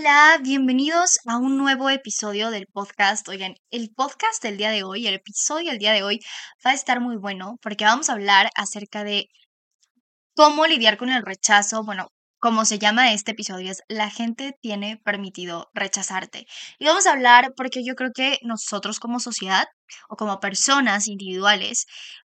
Hola, 0.00 0.38
bienvenidos 0.42 1.18
a 1.26 1.36
un 1.36 1.58
nuevo 1.58 1.90
episodio 1.90 2.50
del 2.50 2.66
podcast. 2.66 3.28
Oigan, 3.28 3.56
el 3.70 3.90
podcast 3.94 4.42
del 4.42 4.56
día 4.56 4.70
de 4.70 4.82
hoy, 4.82 5.06
el 5.06 5.12
episodio 5.12 5.68
del 5.72 5.78
día 5.78 5.92
de 5.92 6.02
hoy 6.02 6.20
va 6.64 6.70
a 6.70 6.74
estar 6.74 7.00
muy 7.00 7.18
bueno 7.18 7.58
porque 7.60 7.84
vamos 7.84 8.08
a 8.08 8.14
hablar 8.14 8.48
acerca 8.56 9.04
de 9.04 9.26
cómo 10.34 10.66
lidiar 10.66 10.96
con 10.96 11.10
el 11.10 11.22
rechazo. 11.22 11.84
Bueno, 11.84 12.08
como 12.38 12.64
se 12.64 12.78
llama 12.78 13.12
este 13.12 13.32
episodio 13.32 13.70
es 13.70 13.82
La 13.88 14.08
gente 14.08 14.56
tiene 14.62 14.96
permitido 14.96 15.68
rechazarte. 15.74 16.46
Y 16.78 16.86
vamos 16.86 17.06
a 17.06 17.12
hablar 17.12 17.52
porque 17.54 17.84
yo 17.84 17.94
creo 17.94 18.12
que 18.14 18.38
nosotros 18.40 19.00
como 19.00 19.20
sociedad 19.20 19.66
o 20.08 20.16
como 20.16 20.40
personas 20.40 21.08
individuales 21.08 21.84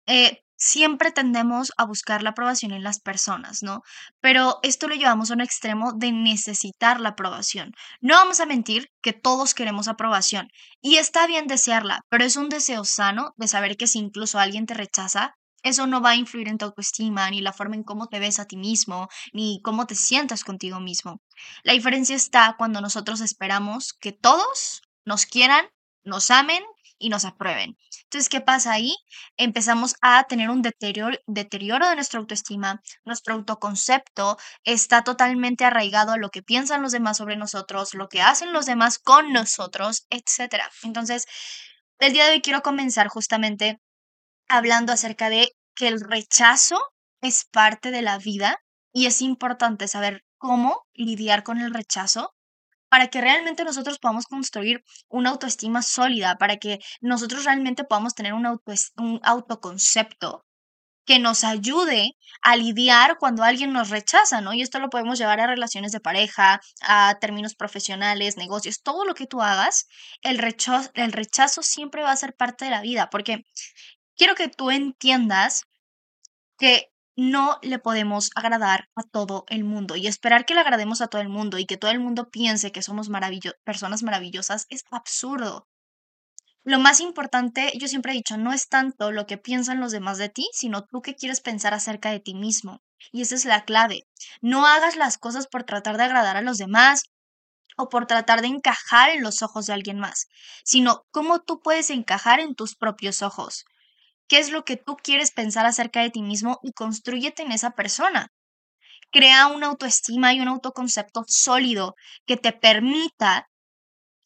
eh, 0.05 0.42
siempre 0.64 1.11
tendemos 1.11 1.73
a 1.75 1.84
buscar 1.86 2.23
la 2.23 2.30
aprobación 2.30 2.71
en 2.71 2.84
las 2.84 3.02
personas, 3.02 3.63
¿no? 3.63 3.82
Pero 4.21 4.59
esto 4.63 4.88
lo 4.88 4.95
llevamos 4.95 5.30
a 5.30 5.34
un 5.34 5.41
extremo 5.41 5.91
de 5.91 6.13
necesitar 6.13 7.02
la 7.02 7.09
aprobación. 7.09 7.73
No 8.00 8.16
vamos 8.16 8.39
a 8.39 8.45
mentir 8.45 8.88
que 9.02 9.12
todos 9.12 9.54
queremos 9.54 9.90
aprobación 9.90 10.48
y 10.81 10.95
está 10.95 11.27
bien 11.27 11.48
desearla, 11.48 11.99
pero 12.09 12.23
es 12.23 12.38
un 12.38 12.48
deseo 12.48 12.85
sano 12.85 13.34
de 13.35 13.49
saber 13.49 13.76
que 13.76 13.88
si 13.88 13.99
incluso 13.99 14.40
alguien 14.40 14.66
te 14.66 14.73
rechaza, 14.73 15.34
eso 15.63 15.85
no 15.85 15.99
va 15.99 16.12
a 16.12 16.16
influir 16.16 16.48
en 16.48 16.57
tu 16.57 16.66
autoestima, 16.66 17.30
ni 17.30 17.41
la 17.41 17.52
forma 17.52 17.76
en 17.76 17.84
cómo 17.84 18.07
te 18.07 18.20
ves 18.20 18.40
a 18.40 18.45
ti 18.45 18.55
mismo, 18.55 19.09
ni 19.34 19.59
cómo 19.63 19.85
te 19.85 19.95
sientas 19.95 20.45
contigo 20.45 20.80
mismo. 20.80 21.21
La 21.63 21.73
diferencia 21.73 22.16
está 22.16 22.55
cuando 22.57 22.80
nosotros 22.80 23.20
esperamos 23.20 23.93
que 23.93 24.13
todos 24.13 24.82
nos 25.04 25.26
quieran, 25.26 25.66
nos 26.05 26.32
amen 26.32 26.63
y 26.97 27.09
nos 27.09 27.25
aprueben. 27.25 27.77
Entonces, 28.03 28.29
¿qué 28.29 28.41
pasa 28.41 28.73
ahí? 28.73 28.95
Empezamos 29.38 29.95
a 30.01 30.23
tener 30.23 30.49
un 30.49 30.61
deterioro, 30.61 31.17
deterioro 31.27 31.88
de 31.89 31.95
nuestra 31.95 32.20
autoestima, 32.20 32.81
nuestro 33.05 33.34
autoconcepto 33.34 34.38
está 34.63 35.03
totalmente 35.03 35.65
arraigado 35.65 36.11
a 36.11 36.17
lo 36.17 36.29
que 36.29 36.43
piensan 36.43 36.81
los 36.81 36.91
demás 36.91 37.17
sobre 37.17 37.35
nosotros, 37.35 37.93
lo 37.93 38.07
que 38.07 38.21
hacen 38.21 38.53
los 38.53 38.65
demás 38.65 38.99
con 38.99 39.34
nosotros, 39.34 40.05
etc. 40.09 40.63
Entonces, 40.84 41.25
el 41.99 42.13
día 42.13 42.26
de 42.26 42.31
hoy 42.31 42.41
quiero 42.41 42.62
comenzar 42.62 43.07
justamente 43.07 43.79
hablando 44.48 44.93
acerca 44.93 45.29
de 45.29 45.49
que 45.75 45.87
el 45.87 46.01
rechazo 46.01 46.79
es 47.21 47.46
parte 47.46 47.91
de 47.91 48.01
la 48.01 48.18
vida 48.18 48.59
y 48.91 49.07
es 49.07 49.21
importante 49.21 49.87
saber 49.87 50.23
cómo 50.37 50.85
lidiar 50.93 51.43
con 51.43 51.59
el 51.59 51.73
rechazo 51.73 52.32
para 52.94 53.08
que 53.08 53.22
realmente 53.22 53.63
nosotros 53.63 53.98
podamos 53.98 54.27
construir 54.27 54.84
una 55.10 55.32
autoestima 55.32 55.82
sólida, 55.82 56.38
para 56.38 56.58
que 56.58 56.77
nosotros 57.02 57.44
realmente 57.44 57.86
podamos 57.86 58.13
tener 58.13 58.36
un, 58.36 58.46
un 58.46 59.20
autoconcepto 59.24 60.46
que 61.04 61.18
nos 61.18 61.44
ayude 61.44 62.12
a 62.44 62.55
lidiar 62.55 63.18
cuando 63.18 63.41
alguien 63.41 63.74
nos 63.74 63.90
rechaza, 63.90 64.41
¿no? 64.41 64.53
Y 64.53 64.62
esto 64.62 64.78
lo 64.78 64.91
podemos 64.91 65.18
llevar 65.18 65.40
a 65.40 65.47
relaciones 65.47 65.91
de 65.91 66.02
pareja, 66.02 66.62
a 66.84 67.18
términos 67.19 67.56
profesionales, 67.56 68.38
negocios, 68.38 68.84
todo 68.84 69.06
lo 69.06 69.16
que 69.16 69.25
tú 69.25 69.41
hagas, 69.41 69.88
el 70.22 70.38
rechazo, 70.38 70.91
el 70.94 71.14
rechazo 71.14 71.64
siempre 71.64 72.03
va 72.03 72.12
a 72.12 72.16
ser 72.16 72.36
parte 72.36 72.66
de 72.66 72.72
la 72.72 72.81
vida, 72.81 73.09
porque 73.09 73.44
quiero 74.16 74.36
que 74.36 74.50
tú 74.50 74.69
entiendas 74.69 75.64
que 76.59 76.93
no 77.16 77.59
le 77.61 77.79
podemos 77.79 78.31
agradar 78.35 78.89
a 78.95 79.03
todo 79.03 79.45
el 79.50 79.63
mundo 79.63 79.95
y 79.95 80.07
esperar 80.07 80.45
que 80.45 80.53
le 80.53 80.61
agrademos 80.61 81.01
a 81.01 81.07
todo 81.07 81.22
el 81.22 81.29
mundo 81.29 81.59
y 81.59 81.66
que 81.66 81.78
todo 81.78 81.91
el 81.91 82.00
mundo 82.00 82.29
piense 82.29 82.72
que 82.72 82.81
somos 82.81 83.09
personas 83.63 84.03
maravillosas 84.03 84.66
es 84.69 84.83
absurdo. 84.89 85.67
Lo 86.63 86.79
más 86.79 87.01
importante, 87.01 87.73
yo 87.78 87.88
siempre 87.88 88.13
he 88.13 88.16
dicho, 88.16 88.38
no 88.38 88.53
es 88.53 88.69
tanto 88.69 89.11
lo 89.11 89.25
que 89.25 89.38
piensan 89.38 89.81
los 89.81 89.91
demás 89.91 90.17
de 90.17 90.29
ti, 90.29 90.50
sino 90.53 90.85
tú 90.85 91.01
qué 91.01 91.13
quieres 91.13 91.41
pensar 91.41 91.73
acerca 91.73 92.09
de 92.09 92.22
ti 92.22 92.34
mismo. 92.34 92.81
Y 93.11 93.22
esa 93.22 93.35
es 93.35 93.44
la 93.44 93.66
clave. 93.66 94.07
No 94.41 94.66
hagas 94.66 94.95
las 94.95 95.17
cosas 95.17 95.47
por 95.47 95.66
tratar 95.66 95.97
de 95.97 96.03
agradar 96.03 96.38
a 96.38 96.41
los 96.41 96.57
demás 96.57 97.03
o 97.75 97.89
por 97.89 98.07
tratar 98.07 98.41
de 98.41 98.47
encajar 98.47 99.09
en 99.09 99.23
los 99.23 99.41
ojos 99.41 99.66
de 99.66 99.73
alguien 99.73 100.00
más, 100.00 100.28
sino 100.63 101.06
cómo 101.11 101.41
tú 101.41 101.59
puedes 101.59 101.89
encajar 101.89 102.39
en 102.39 102.56
tus 102.56 102.75
propios 102.75 103.22
ojos 103.22 103.66
qué 104.34 104.39
es 104.39 104.50
lo 104.50 104.66
que 104.66 104.78
tú 104.78 104.97
quieres 104.97 105.29
pensar 105.29 105.68
acerca 105.68 106.02
de 106.02 106.09
ti 106.09 106.24
mismo 106.24 106.58
y 106.63 106.72
construyete 106.72 107.44
en 107.44 107.52
esa 107.52 107.69
persona. 107.75 108.30
Crea 109.12 109.46
una 109.46 109.68
autoestima 109.68 110.34
y 110.34 110.40
un 110.40 110.47
autoconcepto 110.47 111.24
sólido 111.28 111.94
que 112.25 112.35
te 112.35 112.52
permita 112.52 113.47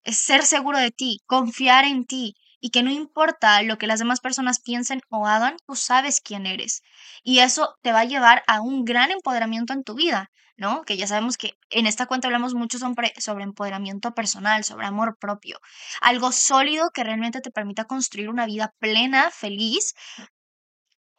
ser 0.05 0.43
seguro 0.43 0.77
de 0.77 0.91
ti, 0.91 1.19
confiar 1.25 1.83
en 1.83 2.05
ti 2.05 2.35
y 2.61 2.69
que 2.69 2.83
no 2.83 2.89
importa 2.89 3.61
lo 3.63 3.77
que 3.77 3.85
las 3.85 3.99
demás 3.99 4.21
personas 4.21 4.61
piensen 4.61 5.01
o 5.09 5.27
hagan, 5.27 5.57
tú 5.67 5.75
sabes 5.75 6.21
quién 6.21 6.45
eres. 6.45 6.83
Y 7.21 7.39
eso 7.39 7.75
te 7.81 7.91
va 7.91 7.99
a 7.99 8.05
llevar 8.05 8.43
a 8.47 8.61
un 8.61 8.85
gran 8.85 9.11
empoderamiento 9.11 9.73
en 9.73 9.83
tu 9.83 9.93
vida. 9.93 10.31
¿No? 10.57 10.84
Que 10.84 10.97
ya 10.97 11.07
sabemos 11.07 11.38
que 11.38 11.57
en 11.69 11.88
esta 11.88 12.07
cuenta 12.07 12.28
hablamos 12.28 12.53
mucho 12.56 12.79
sobre, 12.79 13.13
sobre 13.19 13.44
empoderamiento 13.44 14.13
personal, 14.13 14.63
sobre 14.63 14.88
amor 14.88 15.18
propio, 15.19 15.59
algo 16.01 16.31
sólido 16.31 16.90
que 16.94 17.03
realmente 17.03 17.41
te 17.41 17.51
permita 17.51 17.85
construir 17.85 18.29
una 18.29 18.45
vida 18.45 18.73
plena, 18.79 19.31
feliz 19.31 19.94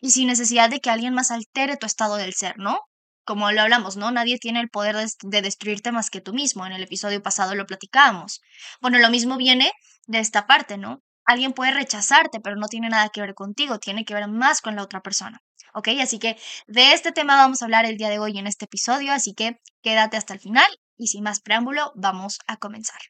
y 0.00 0.10
sin 0.10 0.28
necesidad 0.28 0.70
de 0.70 0.80
que 0.80 0.90
alguien 0.90 1.14
más 1.14 1.30
altere 1.30 1.76
tu 1.76 1.86
estado 1.86 2.16
del 2.16 2.34
ser, 2.34 2.58
¿no? 2.58 2.80
Como 3.24 3.50
lo 3.52 3.62
hablamos, 3.62 3.96
¿no? 3.96 4.10
Nadie 4.10 4.38
tiene 4.38 4.60
el 4.60 4.70
poder 4.70 4.96
de, 4.96 5.08
de 5.22 5.42
destruirte 5.42 5.92
más 5.92 6.10
que 6.10 6.20
tú 6.20 6.32
mismo. 6.32 6.66
En 6.66 6.72
el 6.72 6.82
episodio 6.82 7.22
pasado 7.22 7.54
lo 7.54 7.66
platicábamos. 7.66 8.40
Bueno, 8.80 8.98
lo 8.98 9.10
mismo 9.10 9.36
viene 9.36 9.70
de 10.06 10.18
esta 10.20 10.46
parte, 10.46 10.78
¿no? 10.78 11.02
Alguien 11.24 11.52
puede 11.52 11.72
rechazarte, 11.72 12.40
pero 12.40 12.56
no 12.56 12.68
tiene 12.68 12.88
nada 12.88 13.10
que 13.10 13.20
ver 13.20 13.34
contigo, 13.34 13.78
tiene 13.78 14.04
que 14.04 14.14
ver 14.14 14.28
más 14.28 14.62
con 14.62 14.76
la 14.76 14.82
otra 14.82 15.02
persona. 15.02 15.42
¿Ok? 15.74 15.88
Así 16.00 16.18
que 16.18 16.36
de 16.66 16.92
este 16.92 17.12
tema 17.12 17.36
vamos 17.36 17.62
a 17.62 17.64
hablar 17.64 17.84
el 17.84 17.96
día 17.96 18.08
de 18.10 18.18
hoy 18.18 18.38
en 18.38 18.46
este 18.46 18.66
episodio, 18.66 19.12
así 19.12 19.34
que 19.34 19.60
quédate 19.82 20.16
hasta 20.16 20.34
el 20.34 20.40
final 20.40 20.68
y 20.96 21.08
sin 21.08 21.22
más 21.22 21.40
preámbulo, 21.40 21.92
vamos 21.94 22.38
a 22.46 22.56
comenzar. 22.56 23.00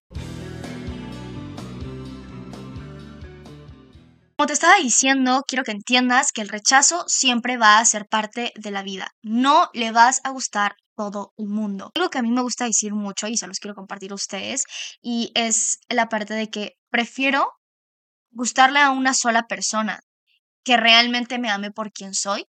Como 4.39 4.47
te 4.47 4.53
estaba 4.53 4.77
diciendo, 4.77 5.43
quiero 5.49 5.65
que 5.65 5.73
entiendas 5.73 6.31
que 6.31 6.43
el 6.43 6.49
rechazo 6.49 7.05
siempre 7.09 7.57
va 7.57 7.81
a 7.81 7.85
ser 7.85 8.07
parte 8.07 8.53
de 8.55 8.71
la 8.71 8.85
vida. 8.85 9.11
No 9.21 9.69
le 9.73 9.91
vas 9.91 10.21
a 10.23 10.31
gustar 10.31 10.77
todo 10.97 11.33
el 11.39 11.49
mundo. 11.49 11.91
Algo 11.97 12.09
que 12.09 12.19
a 12.19 12.23
mí 12.23 12.31
me 12.31 12.43
gusta 12.43 12.65
decir 12.65 12.95
mucho 12.95 13.27
y 13.27 13.37
se 13.37 13.49
los 13.49 13.59
quiero 13.59 13.75
compartir 13.75 14.13
a 14.13 14.15
ustedes 14.15 14.65
y 15.03 15.33
es 15.35 15.81
la 15.89 16.09
parte 16.09 16.35
de 16.35 16.51
que 16.51 16.77
prefiero 16.89 17.53
gustarle 18.31 18.79
a 18.79 18.91
una 18.91 19.13
sola 19.13 19.49
persona 19.49 20.01
que 20.69 20.77
realmente 20.77 21.39
me 21.39 21.49
ame 21.49 21.71
por 21.71 21.93
quien 21.93 22.13
soy, 22.13 22.47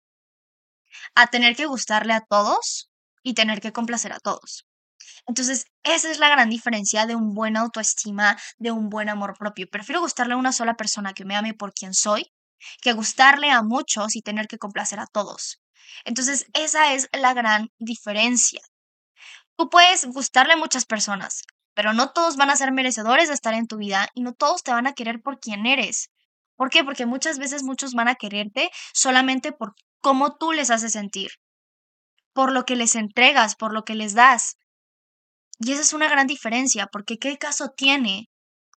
a 1.16 1.26
tener 1.26 1.56
que 1.56 1.66
gustarle 1.66 2.14
a 2.14 2.22
todos 2.22 2.92
y 3.24 3.34
tener 3.34 3.60
que 3.60 3.74
complacer 3.74 4.14
a 4.14 4.20
todos. 4.20 4.68
Entonces, 5.26 5.66
esa 5.82 6.12
es 6.12 6.20
la 6.20 6.30
gran 6.30 6.48
diferencia 6.48 7.08
de 7.08 7.16
un 7.16 7.34
buen 7.34 7.58
autoestima, 7.58 8.38
de 8.60 8.70
un 8.70 8.90
buen 8.90 9.10
amor 9.10 9.36
propio. 9.36 9.68
Prefiero 9.68 10.00
gustarle 10.00 10.36
a 10.36 10.38
una 10.38 10.52
sola 10.52 10.76
persona 10.76 11.14
que 11.14 11.26
me 11.26 11.36
ame 11.36 11.56
por 11.56 11.74
quien 11.74 11.96
soy, 11.96 12.32
que 12.84 12.94
gustarle 12.94 13.50
a 13.50 13.64
muchos 13.64 14.16
y 14.16 14.22
tener 14.22 14.48
que 14.48 14.60
complacer 14.60 15.00
a 15.00 15.08
todos. 15.08 15.60
Entonces, 16.06 16.46
esa 16.54 16.94
es 16.94 17.10
la 17.14 17.34
gran 17.34 17.72
diferencia. 17.80 18.62
Tú 19.58 19.72
puedes 19.72 20.06
gustarle 20.06 20.54
a 20.54 20.58
muchas 20.58 20.86
personas, 20.86 21.42
pero 21.74 21.94
no 21.94 22.12
todos 22.12 22.38
van 22.38 22.52
a 22.52 22.56
ser 22.58 22.72
merecedores 22.74 23.30
de 23.30 23.34
estar 23.34 23.56
en 23.56 23.66
tu 23.66 23.78
vida 23.78 24.08
y 24.14 24.22
no 24.22 24.34
todos 24.34 24.62
te 24.62 24.72
van 24.72 24.86
a 24.86 24.94
querer 24.94 25.20
por 25.20 25.40
quien 25.40 25.66
eres. 25.66 26.12
¿Por 26.56 26.70
qué? 26.70 26.84
Porque 26.84 27.06
muchas 27.06 27.40
veces 27.40 27.64
muchos 27.64 27.94
van 27.94 28.08
a 28.08 28.16
quererte 28.16 28.70
solamente 28.94 29.52
por 29.52 29.74
cómo 30.02 30.36
tú 30.38 30.52
les 30.52 30.70
haces 30.70 30.92
sentir, 30.92 31.32
por 32.34 32.52
lo 32.52 32.66
que 32.66 32.76
les 32.76 32.96
entregas, 32.96 33.56
por 33.56 33.74
lo 33.74 33.84
que 33.84 33.96
les 33.96 34.14
das. 34.14 34.58
Y 35.60 35.72
esa 35.72 35.82
es 35.82 35.94
una 35.94 36.10
gran 36.10 36.28
diferencia, 36.28 36.88
porque 36.88 37.18
¿qué 37.18 37.38
caso 37.38 37.70
tiene 37.76 38.30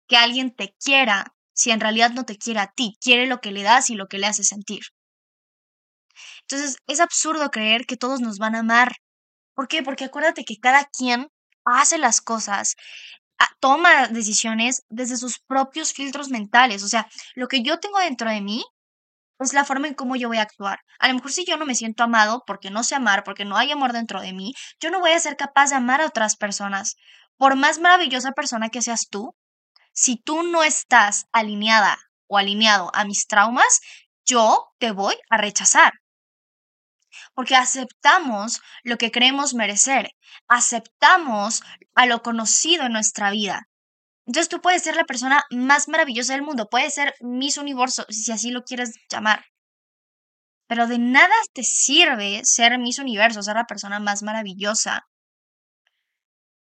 que 0.08 0.18
alguien 0.18 0.56
te 0.56 0.75
quiera 0.84 1.35
si 1.53 1.72
en 1.72 1.80
realidad 1.80 2.12
no 2.12 2.25
te 2.25 2.38
quiere 2.38 2.59
a 2.59 2.72
ti, 2.72 2.97
quiere 3.02 3.28
lo 3.28 3.40
que 3.40 3.52
le 3.52 3.64
das 3.64 3.90
y 3.90 3.96
lo 3.96 4.08
que 4.08 4.19
le 4.19 4.28
hace 4.28 4.44
sentir? 4.44 4.81
Entonces, 6.41 6.78
es 6.88 7.00
absurdo 7.00 7.50
creer 7.50 7.85
que 7.85 7.97
todos 7.97 8.22
nos 8.22 8.38
van 8.38 8.56
a 8.56 8.59
amar. 8.59 8.94
¿Por 9.56 9.68
qué? 9.68 9.84
Porque 9.84 10.06
acuérdate 10.06 10.46
que 10.46 10.58
cada 10.58 10.85
quien 10.85 11.28
hace 11.66 11.97
las 11.97 12.22
cosas 12.22 12.75
toma 13.59 14.08
decisiones 14.08 14.84
desde 14.90 15.17
sus 15.17 15.40
propios 15.40 15.93
filtros 15.93 16.29
mentales. 16.29 16.84
O 16.84 16.87
sea, 16.87 17.08
lo 17.35 17.47
que 17.47 17.64
yo 17.64 17.79
tengo 17.79 17.99
dentro 17.99 18.29
de 18.29 18.41
mí 18.41 18.64
es 19.40 19.53
la 19.53 19.66
forma 19.66 19.87
en 19.87 19.96
cómo 19.96 20.16
yo 20.16 20.28
voy 20.28 20.37
a 20.37 20.43
actuar. 20.43 20.79
A 20.99 21.08
lo 21.08 21.16
mejor 21.16 21.32
si 21.32 21.46
yo 21.46 21.58
no 21.58 21.66
me 21.66 21.76
siento 21.76 22.03
amado 22.03 22.43
porque 22.46 22.70
no 22.70 22.84
sé 22.84 22.96
amar, 22.96 23.23
porque 23.23 23.43
no 23.43 23.58
hay 23.58 23.72
amor 23.72 23.91
dentro 23.91 24.22
de 24.22 24.34
mí, 24.34 24.53
yo 24.79 24.91
no 24.91 24.99
voy 24.99 25.11
a 25.11 25.20
ser 25.20 25.35
capaz 25.35 25.72
de 25.72 25.76
amar 25.78 26.02
a 26.02 26.05
otras 26.05 26.35
personas. 26.37 26.96
Por 27.37 27.55
más 27.55 27.79
maravillosa 27.79 28.32
persona 28.32 28.70
que 28.70 28.82
seas 28.82 29.08
tú, 29.09 29.35
si 29.93 30.17
tú 30.17 30.43
no 30.43 30.64
estás 30.64 31.26
alineada 31.31 31.97
o 32.28 32.38
alineado 32.38 32.91
a 32.93 33.03
mis 33.05 33.28
traumas, 33.28 33.81
yo 34.26 34.67
te 34.79 34.91
voy 34.91 35.16
a 35.29 35.38
rechazar 35.38 35.93
porque 37.35 37.55
aceptamos 37.55 38.61
lo 38.84 38.97
que 38.97 39.11
creemos 39.11 39.53
merecer, 39.53 40.09
aceptamos 40.47 41.61
a 41.93 42.05
lo 42.08 42.22
conocido 42.23 42.85
en 42.85 42.93
nuestra 42.93 43.29
vida. 43.29 43.70
Entonces 44.26 44.49
tú 44.49 44.61
puedes 44.61 44.82
ser 44.82 44.96
la 44.96 45.03
persona 45.05 45.43
más 45.52 45.87
maravillosa 45.87 46.34
del 46.34 46.41
mundo, 46.41 46.67
puedes 46.70 46.96
ser 46.96 47.14
Miss 47.20 47.58
Universo, 47.58 48.05
si 48.09 48.32
así 48.32 48.49
lo 48.49 48.64
quieres 48.64 48.96
llamar. 49.09 49.46
Pero 50.67 50.87
de 50.87 50.97
nada 50.97 51.35
te 51.53 51.61
sirve 51.61 52.41
ser 52.43 52.79
Miss 52.79 52.97
Universo, 52.97 53.43
ser 53.43 53.55
la 53.55 53.66
persona 53.66 53.99
más 53.99 54.23
maravillosa, 54.23 55.05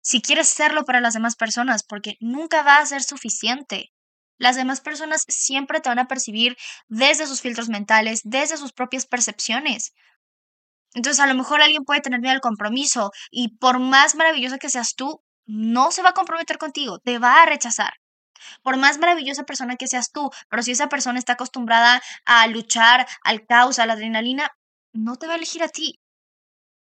si 0.06 0.22
quieres 0.22 0.48
serlo 0.48 0.86
para 0.86 1.01
las 1.01 1.16
demás 1.16 1.36
personas, 1.36 1.81
porque 1.81 2.16
nunca 2.19 2.62
va 2.62 2.78
a 2.78 2.86
ser 2.86 3.01
suficiente. 3.01 3.92
Las 4.38 4.56
demás 4.56 4.80
personas 4.80 5.25
siempre 5.28 5.80
te 5.80 5.90
van 5.90 5.98
a 5.98 6.08
percibir 6.08 6.56
desde 6.88 7.25
sus 7.25 7.42
filtros 7.42 7.69
mentales, 7.69 8.22
desde 8.24 8.58
sus 8.58 8.72
propias 8.72 9.08
percepciones. 9.08 9.96
Entonces, 10.96 11.20
a 11.20 11.28
lo 11.28 11.36
mejor 11.36 11.62
alguien 11.62 11.84
puede 11.84 12.02
tener 12.02 12.22
miedo 12.22 12.34
al 12.34 12.42
compromiso 12.42 13.12
y 13.30 13.58
por 13.58 13.80
más 13.80 14.16
maravillosa 14.16 14.58
que 14.58 14.70
seas 14.70 14.96
tú, 14.96 15.22
no 15.46 15.92
se 15.92 16.02
va 16.02 16.10
a 16.10 16.14
comprometer 16.14 16.58
contigo, 16.58 17.00
te 17.00 17.20
va 17.20 17.44
a 17.44 17.46
rechazar. 17.46 17.94
Por 18.64 18.78
más 18.78 18.98
maravillosa 18.98 19.44
persona 19.44 19.76
que 19.76 19.88
seas 19.88 20.12
tú, 20.12 20.30
pero 20.50 20.64
si 20.64 20.72
esa 20.72 20.90
persona 20.90 21.20
está 21.20 21.34
acostumbrada 21.34 22.02
a 22.26 22.48
luchar, 22.48 23.08
al 23.24 23.46
caos, 23.46 23.80
a 23.80 23.86
la 23.86 23.94
adrenalina, 23.94 24.52
no 24.94 25.18
te 25.18 25.28
va 25.28 25.34
a 25.34 25.38
elegir 25.38 25.64
a 25.64 25.70
ti. 25.70 26.00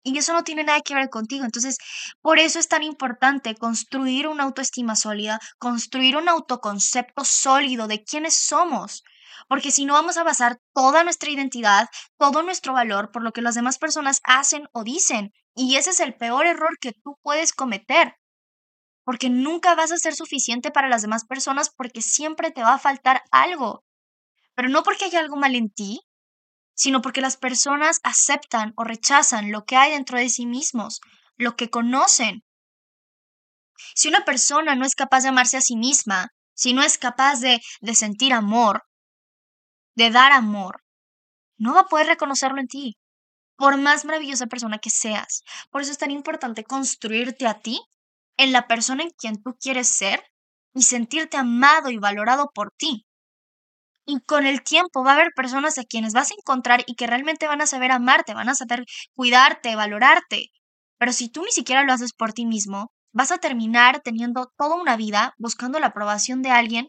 Y 0.05 0.17
eso 0.19 0.33
no 0.33 0.45
tiene 0.45 0.63
nada 0.63 0.81
que 0.83 0.95
ver 0.95 1.11
contigo. 1.11 1.45
Entonces, 1.45 1.79
por 2.23 2.39
eso 2.39 2.61
es 2.61 2.69
tan 2.69 2.85
importante 2.85 3.57
construir 3.57 4.29
una 4.29 4.45
autoestima 4.45 4.95
sólida, 4.95 5.41
construir 5.59 6.17
un 6.17 6.29
autoconcepto 6.29 7.25
sólido 7.25 7.89
de 7.89 8.05
quiénes 8.05 8.35
somos. 8.35 9.03
Porque 9.49 9.71
si 9.71 9.85
no 9.85 9.95
vamos 9.95 10.17
a 10.17 10.25
basar 10.25 10.59
toda 10.75 11.05
nuestra 11.05 11.31
identidad, 11.31 11.89
todo 12.19 12.43
nuestro 12.43 12.73
valor 12.73 13.11
por 13.11 13.23
lo 13.23 13.33
que 13.33 13.43
las 13.43 13.55
demás 13.55 13.79
personas 13.79 14.21
hacen 14.25 14.69
o 14.73 14.85
dicen. 14.85 15.33
Y 15.55 15.77
ese 15.77 15.91
es 15.91 16.01
el 16.01 16.15
peor 16.15 16.47
error 16.47 16.79
que 16.81 16.93
tú 16.93 17.19
puedes 17.23 17.53
cometer. 17.53 18.15
Porque 19.05 19.31
nunca 19.31 19.75
vas 19.75 19.93
a 19.93 19.99
ser 19.99 20.15
suficiente 20.15 20.71
para 20.71 20.89
las 20.89 21.03
demás 21.03 21.25
personas 21.25 21.71
porque 21.71 22.03
siempre 22.03 22.51
te 22.51 22.63
va 22.63 22.75
a 22.75 22.79
faltar 22.79 23.23
algo. 23.31 23.85
Pero 24.55 24.69
no 24.69 24.83
porque 24.83 25.05
haya 25.05 25.21
algo 25.21 25.37
mal 25.37 25.55
en 25.55 25.71
ti, 25.71 26.01
sino 26.75 27.01
porque 27.01 27.21
las 27.21 27.37
personas 27.37 28.01
aceptan 28.03 28.73
o 28.77 28.85
rechazan 28.85 29.51
lo 29.51 29.65
que 29.65 29.77
hay 29.77 29.93
dentro 29.93 30.19
de 30.19 30.29
sí 30.29 30.47
mismos, 30.47 31.01
lo 31.37 31.57
que 31.57 31.71
conocen. 31.71 32.43
Si 33.95 34.09
una 34.09 34.25
persona 34.25 34.75
no 34.75 34.85
es 34.85 34.95
capaz 34.95 35.23
de 35.23 35.29
amarse 35.29 35.57
a 35.57 35.63
sí 35.63 35.77
misma, 35.77 36.29
si 36.55 36.75
no 36.75 36.83
es 36.83 36.99
capaz 36.99 37.41
de, 37.41 37.61
de 37.81 37.95
sentir 37.95 38.33
amor, 38.33 38.83
de 39.97 40.11
dar 40.11 40.33
amor, 40.33 40.83
no 41.59 41.75
va 41.75 41.81
a 41.81 41.87
poder 41.87 42.07
reconocerlo 42.07 42.61
en 42.61 42.69
ti, 42.69 42.97
por 43.57 43.79
más 43.79 44.05
maravillosa 44.05 44.47
persona 44.47 44.79
que 44.79 44.91
seas. 44.91 45.43
Por 45.71 45.83
eso 45.83 45.91
es 45.93 45.99
tan 45.99 46.11
importante 46.11 46.65
construirte 46.65 47.47
a 47.47 47.59
ti 47.59 47.81
en 48.37 48.53
la 48.53 48.67
persona 48.69 49.03
en 49.03 49.11
quien 49.11 49.43
tú 49.43 49.57
quieres 49.59 49.89
ser 49.89 50.23
y 50.75 50.83
sentirte 50.83 51.39
amado 51.39 51.91
y 51.91 51.97
valorado 51.97 52.51
por 52.55 52.71
ti. 52.77 53.07
Y 54.05 54.21
con 54.21 54.47
el 54.47 54.63
tiempo 54.63 55.03
va 55.03 55.13
a 55.13 55.15
haber 55.15 55.33
personas 55.35 55.79
a 55.79 55.85
quienes 55.85 56.13
vas 56.13 56.31
a 56.31 56.35
encontrar 56.35 56.85
y 56.87 56.95
que 56.95 57.07
realmente 57.07 57.49
van 57.49 57.61
a 57.61 57.67
saber 57.67 57.91
amarte, 57.91 58.35
van 58.35 58.49
a 58.49 58.55
saber 58.55 58.85
cuidarte, 59.15 59.75
valorarte. 59.75 60.51
Pero 60.99 61.13
si 61.13 61.29
tú 61.29 61.43
ni 61.43 61.51
siquiera 61.51 61.83
lo 61.83 61.93
haces 61.93 62.13
por 62.13 62.33
ti 62.33 62.47
mismo, 62.47 62.93
vas 63.13 63.33
a 63.33 63.39
terminar 63.39 64.01
teniendo 64.03 64.53
toda 64.57 64.77
una 64.77 64.97
vida 64.97 65.35
buscando 65.39 65.81
la 65.81 65.89
aprobación 65.89 66.43
de 66.43 66.51
alguien 66.51 66.89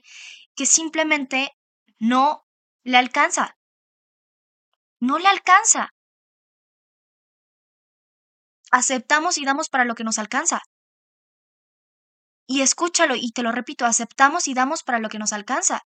que 0.56 0.66
simplemente 0.66 1.52
no 2.00 2.47
le 2.88 2.98
alcanza. 2.98 3.58
No 5.02 5.20
le 5.20 5.28
alcanza. 5.28 5.90
Aceptamos 8.72 9.38
y 9.38 9.44
damos 9.44 9.68
para 9.68 9.84
lo 9.84 9.94
que 9.94 10.06
nos 10.06 10.20
alcanza. 10.20 10.62
Y 12.48 12.62
escúchalo 12.62 13.16
y 13.16 13.32
te 13.32 13.44
lo 13.44 13.52
repito, 13.52 13.86
aceptamos 13.86 14.48
y 14.48 14.54
damos 14.54 14.84
para 14.84 15.00
lo 15.00 15.10
que 15.10 15.20
nos 15.20 15.34
alcanza. 15.34 15.82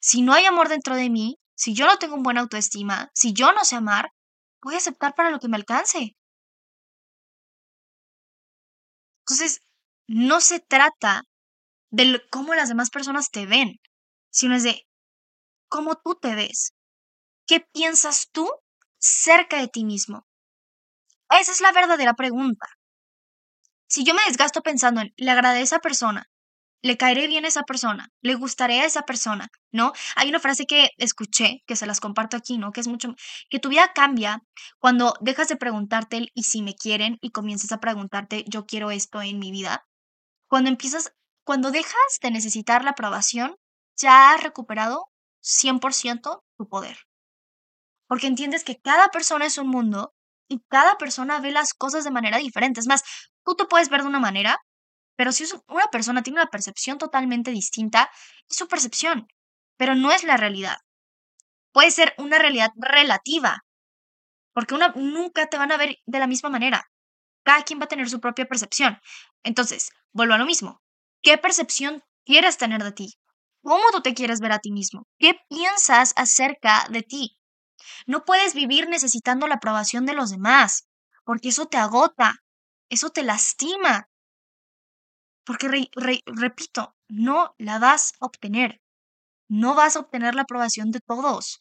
Si 0.00 0.22
no 0.22 0.32
hay 0.32 0.44
amor 0.46 0.68
dentro 0.68 0.96
de 0.96 1.08
mí, 1.08 1.38
si 1.54 1.72
yo 1.72 1.86
no 1.86 1.98
tengo 1.98 2.16
un 2.16 2.24
buen 2.24 2.38
autoestima, 2.38 3.10
si 3.14 3.32
yo 3.32 3.52
no 3.52 3.64
sé 3.64 3.76
amar, 3.76 4.10
voy 4.60 4.74
a 4.74 4.78
aceptar 4.78 5.14
para 5.14 5.30
lo 5.30 5.38
que 5.38 5.48
me 5.48 5.56
alcance. 5.56 6.16
Entonces, 9.20 9.60
no 10.08 10.40
se 10.40 10.58
trata 10.58 11.22
de 11.90 12.20
cómo 12.28 12.56
las 12.56 12.68
demás 12.68 12.90
personas 12.90 13.30
te 13.30 13.46
ven, 13.46 13.76
sino 14.30 14.56
es 14.56 14.64
de 14.64 14.86
cómo 15.68 15.96
tú 15.96 16.14
te 16.20 16.34
ves. 16.34 16.72
¿Qué 17.46 17.60
piensas 17.60 18.28
tú 18.32 18.50
cerca 18.98 19.58
de 19.58 19.68
ti 19.68 19.84
mismo? 19.84 20.26
Esa 21.30 21.52
es 21.52 21.60
la 21.60 21.72
verdadera 21.72 22.14
pregunta. 22.14 22.66
Si 23.88 24.04
yo 24.04 24.14
me 24.14 24.22
desgasto 24.26 24.62
pensando 24.62 25.00
en, 25.00 25.12
le 25.16 25.30
agradezco 25.30 25.60
a 25.60 25.64
esa 25.64 25.78
persona, 25.78 26.28
le 26.82 26.96
caeré 26.96 27.26
bien 27.26 27.44
a 27.44 27.48
esa 27.48 27.62
persona, 27.62 28.10
le 28.20 28.34
gustaré 28.34 28.80
a 28.80 28.84
esa 28.84 29.02
persona, 29.02 29.48
¿no? 29.72 29.92
Hay 30.14 30.28
una 30.28 30.40
frase 30.40 30.66
que 30.66 30.90
escuché, 30.98 31.62
que 31.66 31.76
se 31.76 31.86
las 31.86 32.00
comparto 32.00 32.36
aquí, 32.36 32.58
¿no? 32.58 32.72
Que 32.72 32.80
es 32.80 32.88
mucho, 32.88 33.14
que 33.50 33.58
tu 33.58 33.68
vida 33.68 33.92
cambia 33.94 34.42
cuando 34.78 35.14
dejas 35.20 35.48
de 35.48 35.56
preguntarte 35.56 36.28
y 36.34 36.42
si 36.44 36.62
me 36.62 36.74
quieren 36.74 37.18
y 37.20 37.30
comienzas 37.30 37.72
a 37.72 37.80
preguntarte 37.80 38.44
yo 38.48 38.66
quiero 38.66 38.90
esto 38.90 39.20
en 39.22 39.38
mi 39.38 39.50
vida. 39.50 39.86
Cuando 40.48 40.70
empiezas, 40.70 41.12
cuando 41.44 41.70
dejas 41.70 42.18
de 42.22 42.30
necesitar 42.30 42.84
la 42.84 42.90
aprobación, 42.90 43.56
ya 43.96 44.32
has 44.32 44.42
recuperado 44.42 45.08
100% 45.46 46.42
tu 46.58 46.68
poder. 46.68 46.98
Porque 48.08 48.26
entiendes 48.26 48.64
que 48.64 48.80
cada 48.80 49.08
persona 49.08 49.46
es 49.46 49.58
un 49.58 49.68
mundo 49.68 50.14
y 50.48 50.60
cada 50.68 50.96
persona 50.98 51.40
ve 51.40 51.50
las 51.52 51.74
cosas 51.74 52.04
de 52.04 52.10
manera 52.10 52.38
diferente. 52.38 52.80
Es 52.80 52.86
más, 52.86 53.02
tú 53.44 53.54
te 53.54 53.64
puedes 53.64 53.88
ver 53.88 54.02
de 54.02 54.08
una 54.08 54.20
manera 54.20 54.58
pero 55.16 55.32
si 55.32 55.44
una 55.68 55.88
persona 55.88 56.22
tiene 56.22 56.40
una 56.40 56.50
percepción 56.50 56.98
totalmente 56.98 57.50
distinta, 57.50 58.10
es 58.48 58.56
su 58.56 58.68
percepción, 58.68 59.26
pero 59.76 59.94
no 59.94 60.12
es 60.12 60.24
la 60.24 60.36
realidad. 60.36 60.76
Puede 61.72 61.90
ser 61.90 62.14
una 62.18 62.38
realidad 62.38 62.70
relativa, 62.76 63.64
porque 64.52 64.74
una, 64.74 64.88
nunca 64.94 65.46
te 65.46 65.58
van 65.58 65.72
a 65.72 65.76
ver 65.78 65.96
de 66.04 66.18
la 66.18 66.26
misma 66.26 66.50
manera. 66.50 66.84
Cada 67.44 67.62
quien 67.62 67.80
va 67.80 67.84
a 67.84 67.88
tener 67.88 68.08
su 68.08 68.20
propia 68.20 68.46
percepción. 68.46 69.00
Entonces, 69.42 69.90
vuelvo 70.12 70.34
a 70.34 70.38
lo 70.38 70.46
mismo. 70.46 70.82
¿Qué 71.22 71.38
percepción 71.38 72.02
quieres 72.24 72.58
tener 72.58 72.82
de 72.82 72.92
ti? 72.92 73.14
¿Cómo 73.68 73.84
tú 73.92 74.00
te 74.00 74.14
quieres 74.14 74.40
ver 74.40 74.52
a 74.52 74.60
ti 74.60 74.70
mismo? 74.72 75.06
¿Qué 75.18 75.34
piensas 75.50 76.14
acerca 76.16 76.86
de 76.88 77.02
ti? 77.02 77.36
No 78.06 78.24
puedes 78.24 78.54
vivir 78.54 78.88
necesitando 78.88 79.46
la 79.48 79.56
aprobación 79.56 80.06
de 80.06 80.14
los 80.14 80.30
demás, 80.30 80.88
porque 81.24 81.50
eso 81.50 81.66
te 81.66 81.78
agota, 81.78 82.36
eso 82.90 83.10
te 83.10 83.24
lastima, 83.24 84.08
porque, 85.46 85.66
repito, 86.26 86.94
no 87.08 87.54
la 87.58 87.78
vas 87.78 88.12
a 88.20 88.26
obtener. 88.26 88.80
No 89.48 89.74
vas 89.74 89.96
a 89.96 90.00
obtener 90.00 90.34
la 90.34 90.42
aprobación 90.42 90.90
de 90.92 91.00
todos. 91.00 91.60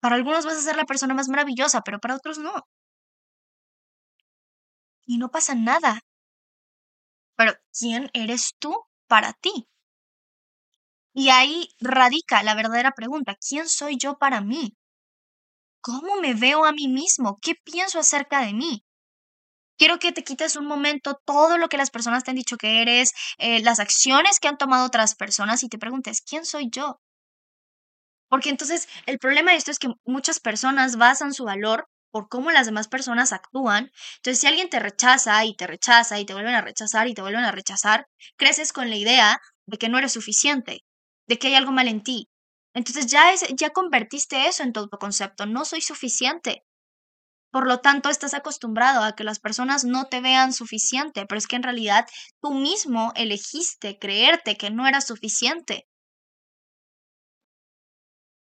Para 0.00 0.14
algunos 0.16 0.46
vas 0.46 0.56
a 0.56 0.62
ser 0.62 0.76
la 0.76 0.86
persona 0.86 1.12
más 1.12 1.28
maravillosa, 1.28 1.82
pero 1.82 1.98
para 1.98 2.16
otros 2.16 2.38
no. 2.38 2.54
Y 5.06 5.18
no 5.18 5.30
pasa 5.30 5.54
nada. 5.54 6.00
Pero 7.38 7.52
¿quién 7.72 8.10
eres 8.12 8.52
tú 8.58 8.74
para 9.08 9.32
ti? 9.32 9.66
Y 11.18 11.30
ahí 11.30 11.70
radica 11.80 12.42
la 12.42 12.54
verdadera 12.54 12.92
pregunta, 12.92 13.36
¿quién 13.36 13.70
soy 13.70 13.96
yo 13.96 14.18
para 14.18 14.42
mí? 14.42 14.76
¿Cómo 15.80 16.16
me 16.16 16.34
veo 16.34 16.66
a 16.66 16.72
mí 16.72 16.88
mismo? 16.88 17.38
¿Qué 17.40 17.54
pienso 17.54 17.98
acerca 17.98 18.42
de 18.42 18.52
mí? 18.52 18.84
Quiero 19.78 19.98
que 19.98 20.12
te 20.12 20.24
quites 20.24 20.56
un 20.56 20.66
momento 20.66 21.18
todo 21.24 21.56
lo 21.56 21.68
que 21.68 21.78
las 21.78 21.90
personas 21.90 22.22
te 22.22 22.32
han 22.32 22.36
dicho 22.36 22.58
que 22.58 22.82
eres, 22.82 23.14
eh, 23.38 23.62
las 23.62 23.80
acciones 23.80 24.40
que 24.40 24.48
han 24.48 24.58
tomado 24.58 24.84
otras 24.84 25.14
personas 25.14 25.62
y 25.62 25.68
te 25.70 25.78
preguntes, 25.78 26.20
¿quién 26.20 26.44
soy 26.44 26.68
yo? 26.70 27.00
Porque 28.28 28.50
entonces 28.50 28.86
el 29.06 29.18
problema 29.18 29.52
de 29.52 29.56
esto 29.56 29.70
es 29.70 29.78
que 29.78 29.88
muchas 30.04 30.38
personas 30.38 30.96
basan 30.96 31.32
su 31.32 31.44
valor 31.44 31.88
por 32.10 32.28
cómo 32.28 32.50
las 32.50 32.66
demás 32.66 32.88
personas 32.88 33.32
actúan. 33.32 33.90
Entonces, 34.16 34.40
si 34.40 34.46
alguien 34.46 34.68
te 34.68 34.80
rechaza 34.80 35.42
y 35.46 35.56
te 35.56 35.66
rechaza 35.66 36.18
y 36.20 36.26
te 36.26 36.34
vuelven 36.34 36.54
a 36.56 36.60
rechazar 36.60 37.08
y 37.08 37.14
te 37.14 37.22
vuelven 37.22 37.44
a 37.44 37.52
rechazar, 37.52 38.06
creces 38.36 38.74
con 38.74 38.90
la 38.90 38.96
idea 38.96 39.40
de 39.66 39.78
que 39.78 39.88
no 39.88 39.98
eres 39.98 40.12
suficiente, 40.12 40.82
de 41.28 41.38
que 41.38 41.48
hay 41.48 41.54
algo 41.54 41.72
mal 41.72 41.88
en 41.88 42.02
ti. 42.02 42.28
Entonces 42.74 43.06
ya, 43.06 43.32
es, 43.32 43.44
ya 43.56 43.70
convertiste 43.70 44.46
eso 44.48 44.62
en 44.62 44.72
tu 44.72 44.88
concepto, 44.90 45.46
no 45.46 45.64
soy 45.64 45.80
suficiente. 45.80 46.64
Por 47.50 47.66
lo 47.66 47.80
tanto, 47.80 48.08
estás 48.10 48.34
acostumbrado 48.34 49.02
a 49.02 49.16
que 49.16 49.24
las 49.24 49.40
personas 49.40 49.84
no 49.84 50.06
te 50.06 50.20
vean 50.20 50.52
suficiente, 50.52 51.26
pero 51.26 51.38
es 51.38 51.48
que 51.48 51.56
en 51.56 51.64
realidad 51.64 52.06
tú 52.40 52.54
mismo 52.54 53.12
elegiste 53.16 53.98
creerte 53.98 54.56
que 54.56 54.70
no 54.70 54.86
era 54.86 55.00
suficiente. 55.00 55.88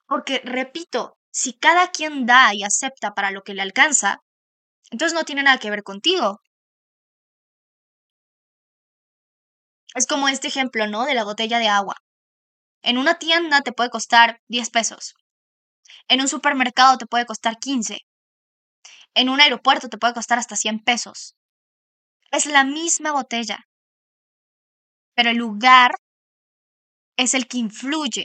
Porque, 0.08 0.40
repito, 0.44 1.16
si 1.30 1.52
cada 1.52 1.92
quien 1.92 2.26
da 2.26 2.52
y 2.52 2.64
acepta 2.64 3.14
para 3.14 3.30
lo 3.30 3.42
que 3.42 3.54
le 3.54 3.62
alcanza, 3.62 4.20
entonces 4.90 5.14
no 5.14 5.24
tiene 5.24 5.42
nada 5.44 5.58
que 5.58 5.70
ver 5.70 5.82
contigo. 5.84 6.40
Es 9.96 10.06
como 10.06 10.28
este 10.28 10.46
ejemplo, 10.46 10.86
¿no? 10.86 11.06
De 11.06 11.14
la 11.14 11.24
botella 11.24 11.58
de 11.58 11.66
agua. 11.66 11.96
En 12.86 12.96
una 12.96 13.16
tienda 13.18 13.60
te 13.60 13.72
puede 13.72 13.90
costar 13.90 14.40
10 14.48 14.70
pesos. 14.70 15.14
En 16.08 16.22
un 16.22 16.28
supermercado 16.28 16.96
te 16.98 17.06
puede 17.06 17.26
costar 17.26 17.58
15 17.58 17.98
en 19.16 19.30
un 19.30 19.40
aeropuerto 19.40 19.88
te 19.88 19.98
puede 19.98 20.14
costar 20.14 20.38
hasta 20.38 20.56
100 20.56 20.78
pesos. 20.80 21.34
Es 22.30 22.46
la 22.46 22.64
misma 22.64 23.12
botella, 23.12 23.58
pero 25.14 25.30
el 25.30 25.38
lugar 25.38 25.90
es 27.18 27.34
el 27.34 27.46
que 27.46 27.58
influye. 27.58 28.24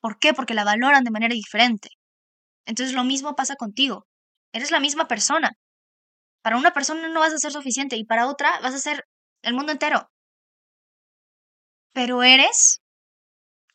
¿Por 0.00 0.18
qué? 0.18 0.34
Porque 0.34 0.52
la 0.54 0.64
valoran 0.64 1.02
de 1.04 1.10
manera 1.10 1.34
diferente. 1.34 1.88
Entonces 2.66 2.94
lo 2.94 3.04
mismo 3.04 3.36
pasa 3.36 3.56
contigo. 3.56 4.06
Eres 4.52 4.70
la 4.72 4.80
misma 4.80 5.08
persona, 5.08 5.52
Para 6.42 6.56
una 6.56 6.72
persona 6.72 7.08
no 7.08 7.20
vas 7.20 7.32
a 7.34 7.38
ser 7.38 7.52
suficiente 7.52 7.96
y 7.96 8.04
para 8.04 8.28
otra 8.28 8.60
vas 8.60 8.74
a 8.74 8.78
ser 8.78 9.04
el 9.42 9.54
mundo 9.54 9.72
entero. 9.72 10.08
Pero 11.94 12.22
eres 12.22 12.81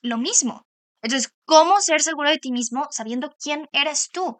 lo 0.08 0.18
mismo. 0.18 0.66
Entonces, 1.02 1.32
¿cómo 1.46 1.80
ser 1.80 2.02
seguro 2.02 2.30
de 2.30 2.38
ti 2.38 2.52
mismo 2.52 2.88
sabiendo 2.92 3.34
quién 3.40 3.68
eres 3.72 4.10
tú? 4.12 4.38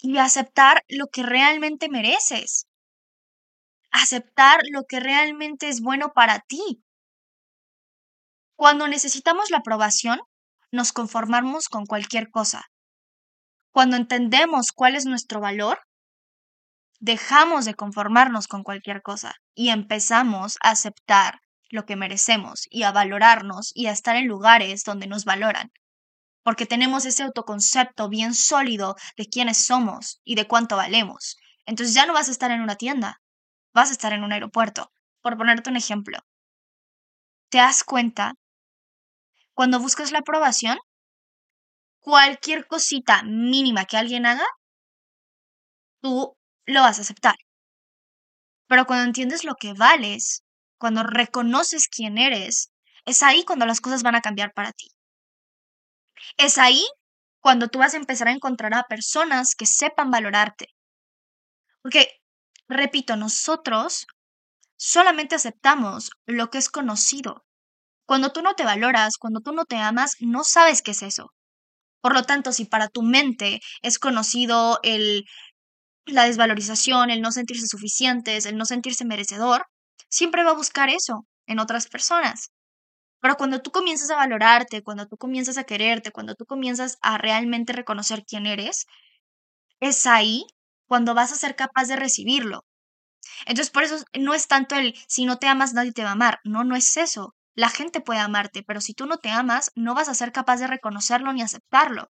Y 0.00 0.18
aceptar 0.18 0.84
lo 0.88 1.06
que 1.08 1.22
realmente 1.22 1.88
mereces. 1.88 2.66
Aceptar 3.90 4.60
lo 4.70 4.84
que 4.84 5.00
realmente 5.00 5.68
es 5.68 5.80
bueno 5.80 6.12
para 6.14 6.40
ti. 6.40 6.84
Cuando 8.56 8.86
necesitamos 8.86 9.50
la 9.50 9.58
aprobación, 9.58 10.20
nos 10.70 10.92
conformamos 10.92 11.68
con 11.68 11.86
cualquier 11.86 12.30
cosa. 12.30 12.66
Cuando 13.72 13.96
entendemos 13.96 14.72
cuál 14.72 14.94
es 14.94 15.04
nuestro 15.04 15.40
valor, 15.40 15.80
dejamos 17.00 17.64
de 17.64 17.74
conformarnos 17.74 18.46
con 18.46 18.62
cualquier 18.62 19.02
cosa 19.02 19.34
y 19.54 19.70
empezamos 19.70 20.56
a 20.62 20.70
aceptar 20.70 21.40
lo 21.74 21.84
que 21.84 21.96
merecemos 21.96 22.66
y 22.70 22.84
a 22.84 22.92
valorarnos 22.92 23.72
y 23.74 23.86
a 23.86 23.92
estar 23.92 24.16
en 24.16 24.26
lugares 24.26 24.84
donde 24.84 25.06
nos 25.06 25.24
valoran. 25.24 25.72
Porque 26.42 26.66
tenemos 26.66 27.04
ese 27.04 27.22
autoconcepto 27.22 28.08
bien 28.08 28.34
sólido 28.34 28.96
de 29.16 29.26
quiénes 29.26 29.58
somos 29.58 30.20
y 30.24 30.36
de 30.36 30.46
cuánto 30.46 30.76
valemos. 30.76 31.36
Entonces 31.66 31.94
ya 31.94 32.06
no 32.06 32.12
vas 32.12 32.28
a 32.28 32.30
estar 32.30 32.50
en 32.50 32.60
una 32.60 32.76
tienda, 32.76 33.20
vas 33.72 33.90
a 33.90 33.92
estar 33.92 34.12
en 34.12 34.22
un 34.22 34.32
aeropuerto. 34.32 34.92
Por 35.20 35.36
ponerte 35.36 35.70
un 35.70 35.76
ejemplo, 35.76 36.18
te 37.48 37.58
das 37.58 37.82
cuenta 37.82 38.34
cuando 39.52 39.80
buscas 39.80 40.12
la 40.12 40.18
aprobación, 40.18 40.78
cualquier 42.00 42.66
cosita 42.66 43.22
mínima 43.24 43.84
que 43.86 43.96
alguien 43.96 44.26
haga, 44.26 44.46
tú 46.02 46.36
lo 46.66 46.80
vas 46.82 46.98
a 46.98 47.02
aceptar. 47.02 47.36
Pero 48.68 48.84
cuando 48.86 49.04
entiendes 49.06 49.44
lo 49.44 49.54
que 49.54 49.72
vales, 49.72 50.42
cuando 50.78 51.02
reconoces 51.02 51.88
quién 51.88 52.18
eres, 52.18 52.72
es 53.04 53.22
ahí 53.22 53.44
cuando 53.44 53.66
las 53.66 53.80
cosas 53.80 54.02
van 54.02 54.14
a 54.14 54.20
cambiar 54.20 54.52
para 54.52 54.72
ti. 54.72 54.88
Es 56.36 56.58
ahí 56.58 56.86
cuando 57.40 57.68
tú 57.68 57.78
vas 57.78 57.94
a 57.94 57.98
empezar 57.98 58.28
a 58.28 58.32
encontrar 58.32 58.74
a 58.74 58.84
personas 58.84 59.54
que 59.54 59.66
sepan 59.66 60.10
valorarte. 60.10 60.68
Porque, 61.82 62.08
repito, 62.68 63.16
nosotros 63.16 64.06
solamente 64.76 65.34
aceptamos 65.34 66.10
lo 66.26 66.50
que 66.50 66.58
es 66.58 66.70
conocido. 66.70 67.44
Cuando 68.06 68.32
tú 68.32 68.42
no 68.42 68.54
te 68.54 68.64
valoras, 68.64 69.16
cuando 69.18 69.40
tú 69.40 69.52
no 69.52 69.64
te 69.64 69.76
amas, 69.76 70.16
no 70.20 70.44
sabes 70.44 70.82
qué 70.82 70.92
es 70.92 71.02
eso. 71.02 71.32
Por 72.00 72.14
lo 72.14 72.24
tanto, 72.24 72.52
si 72.52 72.66
para 72.66 72.88
tu 72.88 73.02
mente 73.02 73.60
es 73.82 73.98
conocido 73.98 74.78
el 74.82 75.24
la 76.06 76.24
desvalorización, 76.24 77.10
el 77.10 77.22
no 77.22 77.32
sentirse 77.32 77.66
suficientes, 77.66 78.46
el 78.46 78.56
no 78.56 78.66
sentirse 78.66 79.04
merecedor, 79.04 79.66
siempre 80.14 80.44
va 80.44 80.50
a 80.52 80.54
buscar 80.54 80.88
eso 80.90 81.26
en 81.46 81.58
otras 81.58 81.88
personas. 81.88 82.50
Pero 83.20 83.36
cuando 83.36 83.62
tú 83.62 83.70
comienzas 83.72 84.10
a 84.10 84.16
valorarte, 84.16 84.82
cuando 84.84 85.06
tú 85.08 85.16
comienzas 85.18 85.58
a 85.58 85.64
quererte, 85.64 86.12
cuando 86.12 86.34
tú 86.36 86.46
comienzas 86.46 86.98
a 87.02 87.18
realmente 87.18 87.72
reconocer 87.72 88.24
quién 88.26 88.46
eres, 88.46 88.86
es 89.80 90.06
ahí 90.06 90.46
cuando 90.88 91.14
vas 91.14 91.32
a 91.32 91.36
ser 91.36 91.56
capaz 91.56 91.86
de 91.88 91.96
recibirlo. 91.96 92.64
Entonces, 93.46 93.70
por 93.72 93.84
eso 93.84 93.96
no 94.18 94.34
es 94.34 94.48
tanto 94.48 94.76
el 94.76 94.94
si 95.08 95.26
no 95.26 95.38
te 95.38 95.48
amas, 95.48 95.74
nadie 95.74 95.92
te 95.92 96.04
va 96.04 96.10
a 96.10 96.12
amar. 96.14 96.40
No, 96.44 96.64
no 96.64 96.76
es 96.76 96.96
eso. 96.98 97.34
La 97.56 97.70
gente 97.70 98.00
puede 98.02 98.20
amarte, 98.20 98.62
pero 98.64 98.80
si 98.82 98.94
tú 98.94 99.06
no 99.06 99.18
te 99.18 99.30
amas, 99.30 99.72
no 99.76 99.94
vas 99.94 100.08
a 100.10 100.14
ser 100.14 100.32
capaz 100.32 100.58
de 100.58 100.68
reconocerlo 100.68 101.32
ni 101.34 101.42
aceptarlo. 101.42 102.10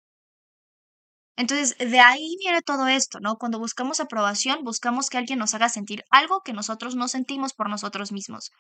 Entonces, 1.36 1.76
de 1.78 2.00
ahí 2.00 2.36
viene 2.38 2.62
todo 2.62 2.88
esto, 2.88 3.18
¿no? 3.20 3.36
Cuando 3.36 3.58
buscamos 3.58 4.00
aprobación, 4.00 4.64
buscamos 4.64 5.08
que 5.10 5.18
alguien 5.18 5.38
nos 5.38 5.54
haga 5.54 5.68
sentir 5.68 6.04
algo 6.10 6.42
que 6.42 6.52
nosotros 6.52 6.94
no 6.94 7.08
sentimos 7.08 7.54
por 7.54 7.70
nosotros 7.70 8.12
mismos. 8.12 8.50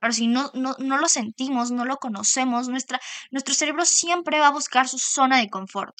Pero 0.00 0.12
si 0.12 0.28
no, 0.28 0.50
no, 0.54 0.76
no 0.78 0.98
lo 0.98 1.08
sentimos, 1.08 1.70
no 1.70 1.84
lo 1.84 1.96
conocemos, 1.98 2.68
nuestra, 2.68 3.00
nuestro 3.30 3.54
cerebro 3.54 3.84
siempre 3.84 4.40
va 4.40 4.48
a 4.48 4.52
buscar 4.52 4.88
su 4.88 4.98
zona 4.98 5.38
de 5.38 5.48
confort. 5.50 5.96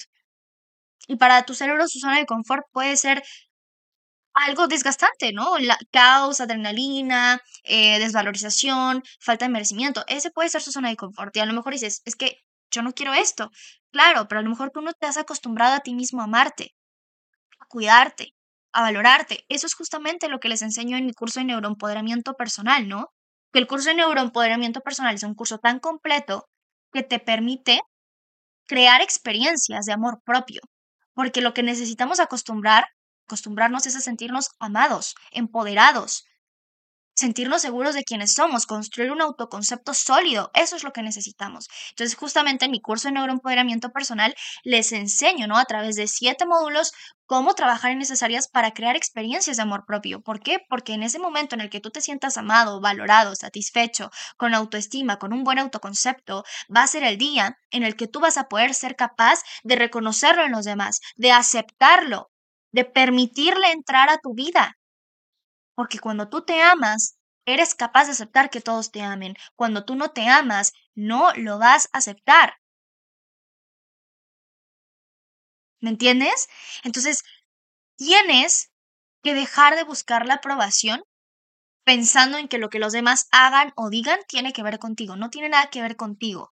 Y 1.07 1.15
para 1.17 1.43
tu 1.45 1.53
cerebro 1.53 1.87
su 1.87 1.99
zona 1.99 2.17
de 2.17 2.25
confort 2.25 2.65
puede 2.71 2.97
ser 2.97 3.23
algo 4.33 4.67
desgastante, 4.67 5.33
¿no? 5.33 5.57
La, 5.57 5.77
caos, 5.91 6.39
adrenalina, 6.41 7.41
eh, 7.63 7.99
desvalorización, 7.99 9.03
falta 9.19 9.45
de 9.45 9.51
merecimiento. 9.51 10.03
Ese 10.07 10.31
puede 10.31 10.49
ser 10.49 10.61
su 10.61 10.71
zona 10.71 10.89
de 10.89 10.95
confort. 10.95 11.35
Y 11.35 11.39
a 11.39 11.45
lo 11.45 11.53
mejor 11.53 11.73
dices, 11.73 12.01
es 12.05 12.15
que 12.15 12.37
yo 12.71 12.81
no 12.83 12.93
quiero 12.93 13.13
esto. 13.13 13.49
Claro, 13.97 14.27
pero 14.27 14.39
a 14.39 14.43
lo 14.43 14.49
mejor 14.51 14.69
tú 14.71 14.81
no 14.81 14.93
te 14.93 15.07
has 15.07 15.17
acostumbrado 15.17 15.73
a 15.75 15.79
ti 15.85 15.93
mismo 16.01 16.21
a 16.21 16.25
amarte, 16.25 16.65
a 17.59 17.65
cuidarte, 17.67 18.35
a 18.73 18.81
valorarte. 18.83 19.45
Eso 19.49 19.67
es 19.67 19.75
justamente 19.75 20.29
lo 20.29 20.39
que 20.41 20.49
les 20.49 20.63
enseño 20.63 20.97
en 20.97 21.05
mi 21.07 21.13
curso 21.13 21.39
de 21.39 21.45
neuroempoderamiento 21.47 22.35
personal, 22.35 22.87
¿no? 22.89 23.11
Que 23.53 23.59
el 23.59 23.67
curso 23.67 23.89
de 23.89 23.95
neuroempoderamiento 23.97 24.81
personal 24.81 25.15
es 25.15 25.23
un 25.23 25.35
curso 25.35 25.59
tan 25.59 25.79
completo 25.79 26.49
que 26.93 27.03
te 27.03 27.19
permite 27.19 27.81
crear 28.67 29.01
experiencias 29.01 29.85
de 29.85 29.93
amor 29.93 30.21
propio. 30.25 30.61
Porque 31.13 31.41
lo 31.41 31.53
que 31.53 31.63
necesitamos 31.63 32.19
acostumbrar, 32.19 32.85
acostumbrarnos 33.27 33.87
es 33.87 33.95
a 33.97 34.01
sentirnos 34.01 34.49
amados, 34.59 35.15
empoderados, 35.31 36.25
sentirnos 37.17 37.63
seguros 37.63 37.95
de 37.95 38.03
quienes 38.03 38.33
somos, 38.33 38.67
construir 38.67 39.11
un 39.11 39.21
autoconcepto 39.21 39.93
sólido. 39.95 40.51
Eso 40.53 40.75
es 40.75 40.83
lo 40.83 40.91
que 40.93 41.01
necesitamos. 41.01 41.67
Entonces, 41.89 42.15
justamente 42.15 42.65
en 42.65 42.71
mi 42.71 42.79
curso 42.79 43.07
de 43.07 43.13
neuroempoderamiento 43.13 43.89
personal 43.89 44.35
les 44.63 44.91
enseño, 44.91 45.47
¿no? 45.47 45.57
A 45.57 45.65
través 45.65 45.95
de 45.95 46.07
siete 46.07 46.45
módulos, 46.45 46.91
cómo 47.25 47.55
trabajar 47.55 47.91
en 47.91 48.01
esas 48.01 48.21
áreas 48.21 48.47
para 48.47 48.71
crear 48.71 48.95
experiencias 48.95 49.57
de 49.57 49.63
amor 49.63 49.83
propio. 49.85 50.21
¿Por 50.21 50.41
qué? 50.41 50.59
Porque 50.69 50.93
en 50.93 51.01
ese 51.01 51.17
momento 51.17 51.55
en 51.55 51.61
el 51.61 51.71
que 51.71 51.79
tú 51.79 51.89
te 51.89 52.01
sientas 52.01 52.37
amado, 52.37 52.79
valorado, 52.81 53.35
satisfecho, 53.35 54.11
con 54.37 54.53
autoestima, 54.53 55.17
con 55.17 55.33
un 55.33 55.43
buen 55.43 55.57
autoconcepto, 55.57 56.43
va 56.73 56.83
a 56.83 56.87
ser 56.87 57.03
el 57.03 57.17
día 57.17 57.57
en 57.71 57.81
el 57.81 57.95
que 57.95 58.07
tú 58.07 58.19
vas 58.19 58.37
a 58.37 58.47
poder 58.47 58.75
ser 58.75 58.95
capaz 58.95 59.41
de 59.63 59.75
reconocerlo 59.75 60.45
en 60.45 60.51
los 60.51 60.65
demás, 60.65 60.99
de 61.15 61.31
aceptarlo, 61.31 62.29
de 62.71 62.85
permitirle 62.85 63.71
entrar 63.71 64.09
a 64.09 64.19
tu 64.19 64.35
vida. 64.35 64.77
Porque 65.77 65.99
cuando 65.99 66.27
tú 66.27 66.41
te 66.43 66.61
amas, 66.61 67.17
eres 67.45 67.73
capaz 67.73 68.05
de 68.07 68.11
aceptar 68.11 68.49
que 68.49 68.59
todos 68.59 68.91
te 68.91 69.01
amen. 69.01 69.35
Cuando 69.55 69.85
tú 69.85 69.95
no 69.95 70.09
te 70.11 70.27
amas, 70.27 70.73
no 70.93 71.31
lo 71.35 71.57
vas 71.57 71.87
a 71.93 71.99
aceptar. 71.99 72.55
¿Me 75.81 75.89
entiendes? 75.89 76.47
Entonces, 76.83 77.23
tienes 77.97 78.71
que 79.23 79.33
dejar 79.35 79.75
de 79.75 79.83
buscar 79.83 80.25
la 80.27 80.35
aprobación 80.35 81.03
pensando 81.85 82.37
en 82.37 82.47
que 82.49 82.57
lo 82.59 82.69
que 82.69 82.79
los 82.79 82.93
demás 82.93 83.27
hagan 83.31 83.73
o 83.75 83.89
digan 83.89 84.19
tiene 84.27 84.53
que 84.53 84.63
ver 84.63 84.79
contigo. 84.79 85.15
No 85.17 85.29
tiene 85.31 85.49
nada 85.49 85.69
que 85.71 85.81
ver 85.83 85.95
contigo. 85.97 86.53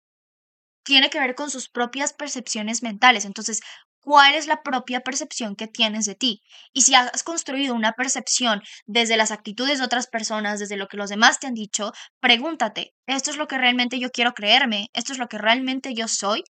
Tiene 0.84 1.10
que 1.10 1.20
ver 1.20 1.34
con 1.34 1.50
sus 1.50 1.68
propias 1.68 2.12
percepciones 2.12 2.82
mentales. 2.82 3.24
Entonces, 3.24 3.60
cuál 4.00 4.34
es 4.34 4.46
la 4.46 4.62
propia 4.62 5.00
percepción 5.00 5.56
que 5.56 5.68
tienes 5.68 6.06
de 6.06 6.14
ti. 6.14 6.42
Y 6.72 6.82
si 6.82 6.94
has 6.94 7.22
construido 7.22 7.74
una 7.74 7.92
percepción 7.92 8.62
desde 8.86 9.16
las 9.16 9.30
actitudes 9.30 9.78
de 9.78 9.84
otras 9.84 10.06
personas, 10.06 10.58
desde 10.58 10.76
lo 10.76 10.88
que 10.88 10.96
los 10.96 11.10
demás 11.10 11.38
te 11.38 11.46
han 11.46 11.54
dicho, 11.54 11.92
pregúntate, 12.20 12.94
¿esto 13.06 13.30
es 13.30 13.36
lo 13.36 13.46
que 13.46 13.58
realmente 13.58 13.98
yo 13.98 14.10
quiero 14.10 14.32
creerme? 14.34 14.88
¿Esto 14.92 15.12
es 15.12 15.18
lo 15.18 15.28
que 15.28 15.38
realmente 15.38 15.94
yo 15.94 16.08
soy? 16.08 16.44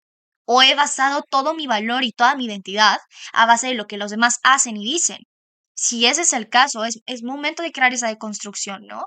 ¿O 0.46 0.62
he 0.62 0.74
basado 0.74 1.22
todo 1.28 1.54
mi 1.54 1.66
valor 1.66 2.04
y 2.04 2.12
toda 2.12 2.34
mi 2.36 2.46
identidad 2.46 2.98
a 3.32 3.46
base 3.46 3.68
de 3.68 3.74
lo 3.74 3.86
que 3.86 3.98
los 3.98 4.10
demás 4.10 4.40
hacen 4.42 4.76
y 4.76 4.84
dicen? 4.84 5.18
Si 5.74 6.06
ese 6.06 6.22
es 6.22 6.32
el 6.32 6.48
caso, 6.48 6.84
es, 6.84 7.00
es 7.06 7.22
momento 7.22 7.62
de 7.62 7.72
crear 7.72 7.92
esa 7.92 8.08
deconstrucción, 8.08 8.86
¿no? 8.86 9.06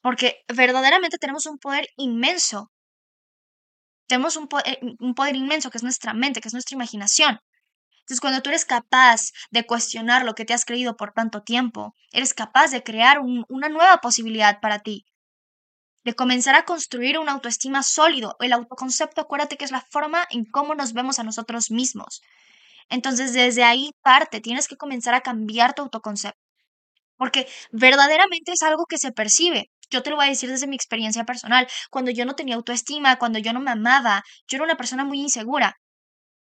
Porque 0.00 0.44
verdaderamente 0.48 1.18
tenemos 1.18 1.46
un 1.46 1.58
poder 1.58 1.88
inmenso 1.96 2.70
tenemos 4.06 4.36
eh, 4.36 4.80
un 4.98 5.14
poder, 5.14 5.36
inmenso 5.36 5.70
que 5.70 5.78
es 5.78 5.82
nuestra 5.82 6.14
mente, 6.14 6.40
que 6.40 6.48
es 6.48 6.54
nuestra 6.54 6.74
imaginación. 6.74 7.40
Entonces, 8.00 8.20
cuando 8.20 8.40
tú 8.40 8.50
eres 8.50 8.64
capaz 8.64 9.32
de 9.50 9.66
cuestionar 9.66 10.24
lo 10.24 10.34
que 10.34 10.44
te 10.44 10.54
has 10.54 10.64
creído 10.64 10.96
por 10.96 11.12
tanto 11.12 11.42
tiempo, 11.42 11.94
eres 12.12 12.34
capaz 12.34 12.70
de 12.70 12.82
crear 12.82 13.18
una 13.20 13.68
nueva 13.68 13.98
posibilidad 13.98 14.60
para 14.60 14.78
ti, 14.78 15.04
de 16.04 16.14
comenzar 16.14 16.54
a 16.54 16.64
construir 16.64 17.18
una 17.18 17.32
autoestima 17.32 17.82
sólido. 17.82 18.36
El 18.38 18.52
autoconcepto, 18.52 19.20
acuérdate 19.20 19.56
que 19.56 19.64
es 19.64 19.72
la 19.72 19.80
forma 19.80 20.24
en 20.30 20.44
cómo 20.44 20.76
nos 20.76 20.92
vemos 20.92 21.18
a 21.18 21.24
nosotros 21.24 21.72
mismos. 21.72 22.22
Entonces, 22.88 23.32
desde 23.32 23.64
ahí 23.64 23.90
parte, 24.02 24.40
tienes 24.40 24.68
que 24.68 24.76
comenzar 24.76 25.14
a 25.14 25.22
cambiar 25.22 25.74
tu 25.74 25.82
autoconcepto, 25.82 26.38
porque 27.16 27.48
verdaderamente 27.72 28.52
es 28.52 28.62
algo 28.62 28.86
que 28.86 28.98
se 28.98 29.10
percibe. 29.10 29.70
Yo 29.90 30.02
te 30.02 30.10
lo 30.10 30.16
voy 30.16 30.26
a 30.26 30.28
decir 30.30 30.50
desde 30.50 30.66
mi 30.66 30.76
experiencia 30.76 31.24
personal. 31.24 31.66
Cuando 31.90 32.10
yo 32.10 32.24
no 32.24 32.34
tenía 32.34 32.56
autoestima, 32.56 33.16
cuando 33.18 33.38
yo 33.38 33.52
no 33.52 33.60
me 33.60 33.70
amaba, 33.70 34.22
yo 34.48 34.56
era 34.56 34.64
una 34.64 34.76
persona 34.76 35.04
muy 35.04 35.20
insegura. 35.20 35.76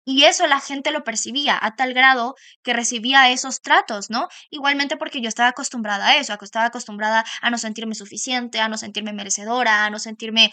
Y 0.06 0.24
eso 0.24 0.46
la 0.46 0.60
gente 0.60 0.90
lo 0.90 1.02
percibía 1.04 1.58
a 1.60 1.76
tal 1.76 1.94
grado 1.94 2.34
que 2.62 2.74
recibía 2.74 3.30
esos 3.30 3.60
tratos, 3.62 4.10
¿no? 4.10 4.28
Igualmente 4.50 4.96
porque 4.98 5.20
yo 5.22 5.28
estaba 5.28 5.48
acostumbrada 5.50 6.08
a 6.08 6.16
eso, 6.18 6.36
estaba 6.42 6.66
acostumbrada 6.66 7.24
a 7.40 7.50
no 7.50 7.56
sentirme 7.58 7.94
suficiente, 7.94 8.60
a 8.60 8.68
no 8.68 8.76
sentirme 8.78 9.12
merecedora, 9.14 9.84
a 9.86 9.90
no 9.90 9.98
sentirme 9.98 10.50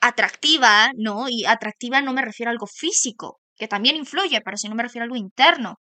atractiva, 0.00 0.90
¿no? 0.96 1.28
Y 1.28 1.46
atractiva 1.46 2.02
no 2.02 2.12
me 2.12 2.22
refiero 2.22 2.50
a 2.50 2.52
algo 2.52 2.66
físico, 2.66 3.40
que 3.56 3.68
también 3.68 3.96
influye, 3.96 4.40
pero 4.42 4.56
sí 4.56 4.68
no 4.68 4.74
me 4.76 4.82
refiero 4.84 5.04
a 5.04 5.06
algo 5.06 5.16
interno. 5.16 5.76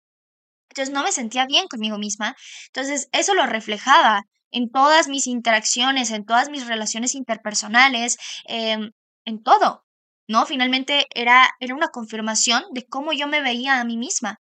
Entonces 0.69 0.93
no 0.93 1.03
me 1.03 1.11
sentía 1.11 1.45
bien 1.45 1.67
conmigo 1.67 1.97
misma. 1.97 2.35
Entonces 2.67 3.09
eso 3.11 3.33
lo 3.35 3.45
reflejaba 3.45 4.23
en 4.51 4.69
todas 4.71 5.07
mis 5.07 5.27
interacciones, 5.27 6.11
en 6.11 6.25
todas 6.25 6.49
mis 6.49 6.67
relaciones 6.67 7.15
interpersonales, 7.15 8.17
em, 8.45 8.91
en 9.25 9.43
todo. 9.43 9.85
¿No? 10.27 10.45
Finalmente 10.45 11.07
era, 11.15 11.49
era 11.59 11.73
una 11.75 11.87
confirmación 11.89 12.63
de 12.71 12.85
cómo 12.85 13.13
yo 13.13 13.27
me 13.27 13.41
veía 13.41 13.79
a 13.79 13.83
mí 13.85 13.97
misma. 13.97 14.39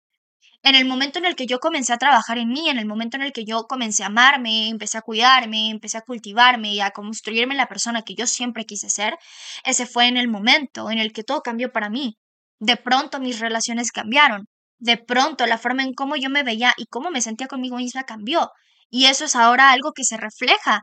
En 0.63 0.75
el 0.75 0.85
momento 0.85 1.21
en 1.21 1.27
el 1.27 1.37
que 1.37 1.47
yo 1.47 1.61
comencé 1.61 1.93
a 1.93 1.99
trabajar 1.99 2.39
en 2.39 2.49
mí, 2.49 2.69
en 2.69 2.79
el 2.79 2.87
momento 2.87 3.17
en 3.17 3.23
el 3.23 3.33
que 3.33 3.45
yo 3.45 3.69
comencé 3.69 4.03
a 4.03 4.07
amarme, 4.07 4.69
empecé 4.69 4.99
a 4.99 5.03
cuidarme, 5.03 5.71
empecé 5.71 5.97
a 5.99 6.01
cultivarme 6.01 6.75
y 6.75 6.81
a 6.81 6.91
construirme 6.91 7.55
la 7.55 7.69
persona 7.69 8.03
que 8.03 8.17
yo 8.17 8.27
siempre 8.27 8.67
quise 8.67 8.91
ser, 8.91 9.17
ese 9.65 9.87
fue 9.87 10.09
en 10.09 10.17
el 10.17 10.27
momento 10.27 10.91
en 10.91 10.99
el 10.99 11.13
que 11.13 11.23
todo 11.23 11.41
cambió 11.43 11.71
para 11.71 11.89
mí. 11.89 12.17
De 12.59 12.77
pronto 12.77 13.21
mis 13.21 13.39
relaciones 13.39 13.93
cambiaron. 13.93 14.49
De 14.79 14.97
pronto 14.97 15.47
la 15.47 15.59
forma 15.59 15.85
en 15.85 15.95
cómo 15.95 16.17
yo 16.17 16.31
me 16.31 16.43
veía 16.43 16.75
y 16.77 16.87
cómo 16.87 17.11
me 17.11 17.23
sentía 17.23 17.47
conmigo 17.47 17.77
misma 17.77 18.03
cambió. 18.03 18.51
Y 18.91 19.07
eso 19.07 19.25
es 19.25 19.37
ahora 19.37 19.73
algo 19.73 19.93
que 19.93 20.05
se 20.05 20.17
refleja. 20.17 20.83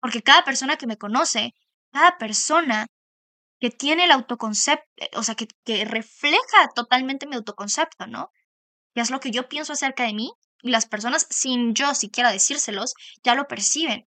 Porque 0.00 0.22
cada 0.22 0.44
persona 0.44 0.76
que 0.76 0.86
me 0.86 0.96
conoce, 0.96 1.52
cada 1.92 2.18
persona 2.18 2.86
que 3.60 3.70
tiene 3.70 4.04
el 4.04 4.12
autoconcepto, 4.12 4.84
o 5.14 5.22
sea, 5.22 5.34
que, 5.34 5.46
que 5.64 5.84
refleja 5.84 6.68
totalmente 6.74 7.26
mi 7.26 7.36
autoconcepto, 7.36 8.06
¿no? 8.06 8.30
Que 8.94 9.02
es 9.02 9.10
lo 9.10 9.20
que 9.20 9.30
yo 9.30 9.48
pienso 9.48 9.74
acerca 9.74 10.04
de 10.04 10.14
mí 10.14 10.32
y 10.62 10.70
las 10.70 10.86
personas, 10.86 11.26
sin 11.30 11.74
yo 11.74 11.94
siquiera 11.94 12.32
decírselos, 12.32 12.94
ya 13.22 13.34
lo 13.34 13.46
perciben. 13.46 14.06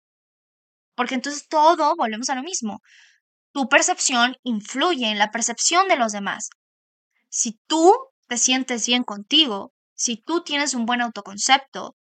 Porque 0.96 1.16
entonces 1.16 1.48
todo, 1.48 1.96
volvemos 1.98 2.30
a 2.30 2.36
lo 2.36 2.44
mismo. 2.44 2.82
Tu 3.54 3.68
percepción 3.70 4.36
influye 4.44 5.10
en 5.10 5.18
la 5.18 5.32
percepción 5.32 5.88
de 5.88 5.96
los 5.96 6.12
demás. 6.12 6.50
Si 7.30 7.60
tú 7.68 7.96
te 8.28 8.38
sientes 8.38 8.86
bien 8.86 9.04
contigo, 9.04 9.74
si 9.96 10.18
tú 10.18 10.44
tienes 10.44 10.74
un 10.74 10.86
buen 10.86 11.02
autoconcepto, 11.02 11.96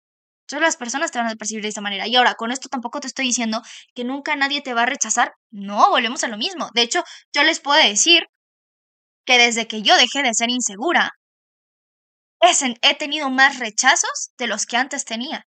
entonces 0.47 0.65
las 0.65 0.77
personas 0.77 1.11
te 1.11 1.19
van 1.19 1.27
a 1.27 1.35
percibir 1.35 1.61
de 1.61 1.67
esa 1.67 1.81
manera. 1.81 2.07
Y 2.07 2.15
ahora, 2.15 2.35
con 2.35 2.51
esto 2.51 2.69
tampoco 2.69 3.01
te 3.01 3.07
estoy 3.07 3.25
diciendo 3.25 3.61
que 3.93 4.05
nunca 4.05 4.33
nadie 4.37 4.61
te 4.61 4.73
va 4.73 4.83
a 4.83 4.85
rechazar. 4.85 5.33
No, 5.51 5.89
volvemos 5.89 6.23
a 6.23 6.29
lo 6.29 6.37
mismo. 6.37 6.69
De 6.73 6.83
hecho, 6.83 7.03
yo 7.33 7.43
les 7.43 7.59
puedo 7.59 7.77
decir 7.83 8.23
que 9.25 9.37
desde 9.37 9.67
que 9.67 9.81
yo 9.81 9.97
dejé 9.97 10.23
de 10.23 10.33
ser 10.33 10.49
insegura, 10.49 11.11
he 12.81 12.95
tenido 12.95 13.29
más 13.29 13.59
rechazos 13.59 14.31
de 14.37 14.47
los 14.47 14.65
que 14.65 14.77
antes 14.77 15.03
tenía. 15.03 15.45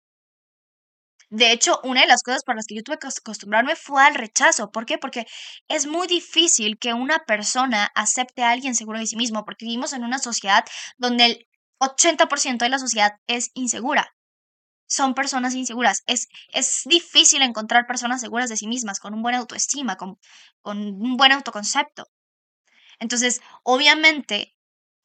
De 1.30 1.54
hecho, 1.54 1.80
una 1.86 2.02
de 2.02 2.08
las 2.08 2.22
cosas 2.22 2.44
por 2.44 2.58
las 2.58 2.66
que 2.66 2.76
yo 2.76 2.84
tuve 2.84 2.98
que 2.98 3.08
acostumbrarme 3.08 3.78
fue 3.78 4.04
al 4.04 4.16
rechazo. 4.16 4.70
¿Por 4.70 4.86
qué? 4.86 4.98
Porque 4.98 5.26
es 5.70 5.88
muy 5.88 6.08
difícil 6.08 6.78
que 6.78 6.94
una 6.94 7.20
persona 7.20 7.90
acepte 7.96 8.44
a 8.44 8.50
alguien 8.50 8.76
seguro 8.76 9.00
de 9.00 9.08
sí 9.08 9.16
mismo, 9.16 9.46
porque 9.46 9.66
vivimos 9.66 9.94
en 9.94 10.04
una 10.04 10.20
sociedad 10.20 10.66
donde 10.98 11.26
el 11.26 11.48
80% 11.80 12.66
de 12.66 12.70
la 12.70 12.80
sociedad 12.80 13.12
es 13.28 13.52
insegura. 13.54 14.14
Son 14.90 15.14
personas 15.14 15.54
inseguras. 15.56 16.04
Es, 16.08 16.28
es 16.52 16.82
difícil 16.86 17.42
encontrar 17.44 17.88
personas 17.88 18.22
seguras 18.22 18.50
de 18.50 18.58
sí 18.58 18.68
mismas, 18.68 19.00
con 19.00 19.14
un 19.14 19.22
buen 19.22 19.36
autoestima, 19.36 19.96
con, 19.96 20.18
con 20.62 20.80
un 20.80 21.16
buen 21.16 21.32
autoconcepto. 21.32 22.06
Entonces, 23.00 23.42
obviamente, 23.64 24.56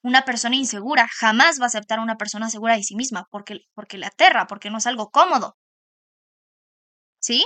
una 0.03 0.25
persona 0.25 0.57
insegura 0.57 1.09
jamás 1.09 1.61
va 1.61 1.65
a 1.65 1.69
aceptar 1.69 1.99
a 1.99 2.03
una 2.03 2.17
persona 2.17 2.51
segura 2.51 2.77
de 2.77 2.83
sí 2.83 2.97
misma 2.97 3.27
porque, 3.31 3.61
porque 3.75 3.99
le 3.99 4.07
aterra, 4.07 4.47
porque 4.47 4.71
no 4.71 4.79
es 4.79 4.87
algo 4.87 5.11
cómodo. 5.11 5.57
¿Sí? 7.21 7.45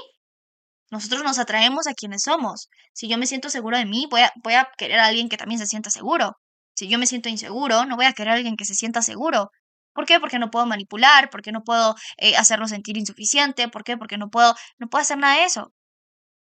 Nosotros 0.90 1.22
nos 1.22 1.38
atraemos 1.38 1.86
a 1.86 1.94
quienes 1.94 2.22
somos. 2.22 2.68
Si 2.92 3.08
yo 3.08 3.18
me 3.18 3.26
siento 3.26 3.50
seguro 3.50 3.78
de 3.78 3.86
mí, 3.86 4.06
voy 4.10 4.22
a, 4.22 4.32
voy 4.42 4.54
a 4.54 4.68
querer 4.76 5.00
a 5.00 5.06
alguien 5.06 5.28
que 5.28 5.36
también 5.36 5.58
se 5.58 5.66
sienta 5.66 5.90
seguro. 5.90 6.36
Si 6.74 6.88
yo 6.88 6.98
me 6.98 7.06
siento 7.06 7.28
inseguro, 7.28 7.84
no 7.86 7.96
voy 7.96 8.06
a 8.06 8.12
querer 8.12 8.32
a 8.32 8.36
alguien 8.36 8.56
que 8.56 8.64
se 8.64 8.74
sienta 8.74 9.02
seguro. 9.02 9.50
¿Por 9.98 10.06
qué? 10.06 10.20
Porque 10.20 10.38
no 10.38 10.52
puedo 10.52 10.64
manipular, 10.64 11.28
porque 11.28 11.50
no 11.50 11.64
puedo 11.64 11.96
eh, 12.18 12.36
hacerlo 12.36 12.68
sentir 12.68 12.96
insuficiente, 12.96 13.66
¿por 13.66 13.82
qué? 13.82 13.96
Porque 13.96 14.16
no 14.16 14.30
puedo, 14.30 14.54
no 14.78 14.86
puedo 14.88 15.02
hacer 15.02 15.18
nada 15.18 15.40
de 15.40 15.44
eso. 15.46 15.72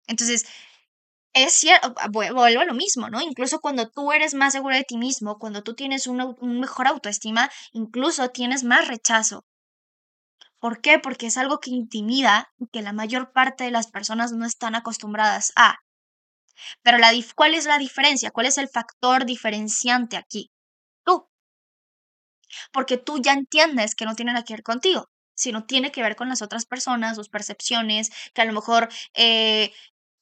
Entonces, 0.06 0.44
es 1.32 1.54
cierto, 1.54 1.94
vuelvo 2.10 2.42
a 2.42 2.50
lo 2.66 2.74
mismo, 2.74 3.08
¿no? 3.08 3.22
Incluso 3.22 3.60
cuando 3.60 3.88
tú 3.88 4.12
eres 4.12 4.34
más 4.34 4.52
seguro 4.52 4.76
de 4.76 4.84
ti 4.84 4.98
mismo, 4.98 5.38
cuando 5.38 5.62
tú 5.62 5.74
tienes 5.74 6.06
una, 6.06 6.26
un 6.26 6.60
mejor 6.60 6.88
autoestima, 6.88 7.48
incluso 7.72 8.28
tienes 8.28 8.64
más 8.64 8.86
rechazo. 8.86 9.46
¿Por 10.58 10.82
qué? 10.82 10.98
Porque 10.98 11.28
es 11.28 11.38
algo 11.38 11.58
que 11.58 11.70
intimida 11.70 12.50
y 12.58 12.66
que 12.68 12.82
la 12.82 12.92
mayor 12.92 13.32
parte 13.32 13.64
de 13.64 13.70
las 13.70 13.90
personas 13.90 14.32
no 14.32 14.44
están 14.44 14.74
acostumbradas 14.74 15.52
a. 15.56 15.76
Pero 16.82 16.98
la, 16.98 17.12
¿cuál 17.34 17.54
es 17.54 17.64
la 17.64 17.78
diferencia? 17.78 18.30
¿Cuál 18.30 18.44
es 18.44 18.58
el 18.58 18.68
factor 18.68 19.24
diferenciante 19.24 20.18
aquí? 20.18 20.50
Porque 22.72 22.96
tú 22.98 23.20
ya 23.22 23.32
entiendes 23.32 23.94
que 23.94 24.04
no 24.04 24.14
tiene 24.14 24.32
nada 24.32 24.44
que 24.44 24.54
ver 24.54 24.62
contigo, 24.62 25.08
sino 25.34 25.64
tiene 25.64 25.92
que 25.92 26.02
ver 26.02 26.16
con 26.16 26.28
las 26.28 26.42
otras 26.42 26.66
personas, 26.66 27.16
sus 27.16 27.28
percepciones, 27.28 28.10
que 28.34 28.42
a 28.42 28.44
lo 28.44 28.52
mejor 28.52 28.88
eh, 29.14 29.72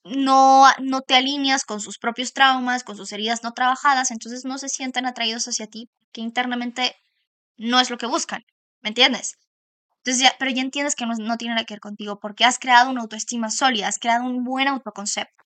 no, 0.05 0.67
no 0.81 1.01
te 1.03 1.15
alineas 1.17 1.65
con 1.65 1.81
sus 1.81 1.99
propios 1.99 2.33
traumas, 2.33 2.85
con 2.85 2.97
sus 2.97 3.13
heridas 3.13 3.43
no 3.43 3.53
trabajadas, 3.53 4.11
entonces 4.11 4.45
no 4.45 4.59
se 4.59 4.69
sienten 4.69 5.07
atraídos 5.07 5.49
hacia 5.49 5.67
ti, 5.67 5.89
que 6.13 6.21
internamente 6.21 6.97
no 7.57 7.81
es 7.81 7.91
lo 7.91 7.99
que 7.99 8.07
buscan, 8.07 8.43
¿me 8.83 8.91
entiendes? 8.91 9.39
Entonces 9.99 10.23
ya, 10.23 10.37
pero 10.39 10.51
ya 10.53 10.63
entiendes 10.63 10.95
que 10.95 11.07
no, 11.07 11.15
no 11.19 11.37
tiene 11.37 11.55
nada 11.55 11.67
que 11.67 11.75
ver 11.75 11.81
contigo 11.81 12.19
porque 12.21 12.45
has 12.45 12.59
creado 12.59 12.91
una 12.91 13.03
autoestima 13.03 13.51
sólida, 13.51 13.89
has 13.89 13.99
creado 13.99 14.25
un 14.25 14.45
buen 14.45 14.69
autoconcepto. 14.69 15.45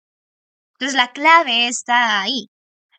Entonces 0.75 0.97
la 0.97 1.13
clave 1.13 1.69
está 1.69 2.23
ahí. 2.23 2.49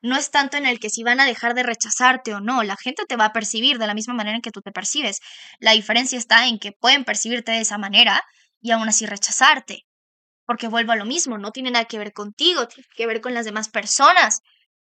No 0.02 0.18
es 0.18 0.32
tanto 0.32 0.58
en 0.58 0.66
el 0.66 0.80
que 0.80 0.90
si 0.90 1.04
van 1.04 1.20
a 1.20 1.26
dejar 1.26 1.54
de 1.54 1.64
rechazarte 1.64 2.34
o 2.34 2.40
no, 2.40 2.64
la 2.64 2.76
gente 2.78 3.06
te 3.08 3.16
va 3.16 3.26
a 3.26 3.34
percibir 3.34 3.78
de 3.78 3.88
la 3.88 3.94
misma 3.94 4.14
manera 4.14 4.36
en 4.36 4.42
que 4.42 4.52
tú 4.52 4.62
te 4.62 4.72
percibes. 4.72 5.20
La 5.60 5.72
diferencia 5.72 6.18
está 6.18 6.48
en 6.48 6.60
que 6.60 6.72
pueden 6.72 7.06
percibirte 7.06 7.52
de 7.52 7.62
esa 7.62 7.78
manera 7.78 8.24
y 8.62 8.72
aún 8.72 8.88
así 8.88 9.06
rechazarte 9.06 9.86
porque 10.52 10.68
vuelvo 10.68 10.92
a 10.92 10.98
lo 10.98 11.06
mismo, 11.06 11.38
no 11.38 11.52
tiene 11.52 11.72
nada 11.72 11.86
que 11.86 11.98
ver 11.98 12.12
contigo, 12.12 12.68
tiene 12.68 12.86
que 12.94 13.08
ver 13.08 13.22
con 13.22 13.34
las 13.34 13.46
demás 13.46 13.70
personas, 13.70 14.42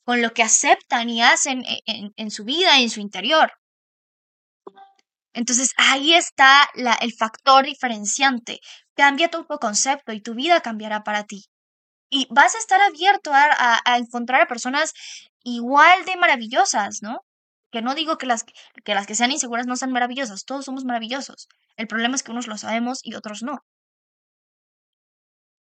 con 0.05 0.23
lo 0.23 0.33
que 0.33 0.43
aceptan 0.43 1.11
y 1.11 1.21
hacen 1.21 1.63
e, 1.67 1.83
en, 2.17 2.31
su 2.31 2.45
vida, 2.45 2.81
en 2.81 2.89
su 2.89 3.01
interior. 3.01 3.53
Entonces 5.35 5.73
ahí 5.77 6.15
está 6.15 6.67
el 7.03 7.13
factor 7.13 7.67
diferenciante. 7.67 8.61
Cambia 8.95 9.29
tu 9.29 9.45
concepto 9.45 10.15
y 10.15 10.23
tu 10.23 10.35
vida 10.35 10.63
cambiará 10.63 11.05
para 11.05 11.25
ti. 11.25 11.50
Y 12.11 12.27
vas 12.31 12.55
a 12.55 12.59
estar 12.59 12.81
abierto 12.81 13.33
a, 13.33 13.81
a, 13.85 13.97
encontrar 13.99 14.41
a 14.43 14.47
personas 14.47 14.93
igual 15.45 16.05
de 16.05 16.17
maravillosas, 16.17 17.03
¿no? 17.03 17.25
Que 17.73 17.83
no 17.83 17.95
digo 17.95 18.19
que 18.19 18.27
las, 18.27 18.45
que 18.85 18.95
las 18.95 19.07
que 19.07 19.15
sean 19.15 19.33
inseguras 19.33 19.67
no 19.67 19.77
sean 19.77 19.93
maravillosas, 19.93 20.45
todos 20.45 20.65
somos 20.65 20.85
maravillosos. 20.85 21.49
El 21.77 21.87
problema 21.89 22.17
es 22.17 22.23
que 22.23 22.33
unos 22.33 22.49
lo 22.49 22.59
sabemos 22.59 23.01
y 23.05 23.15
otros 23.15 23.43
no. 23.43 23.65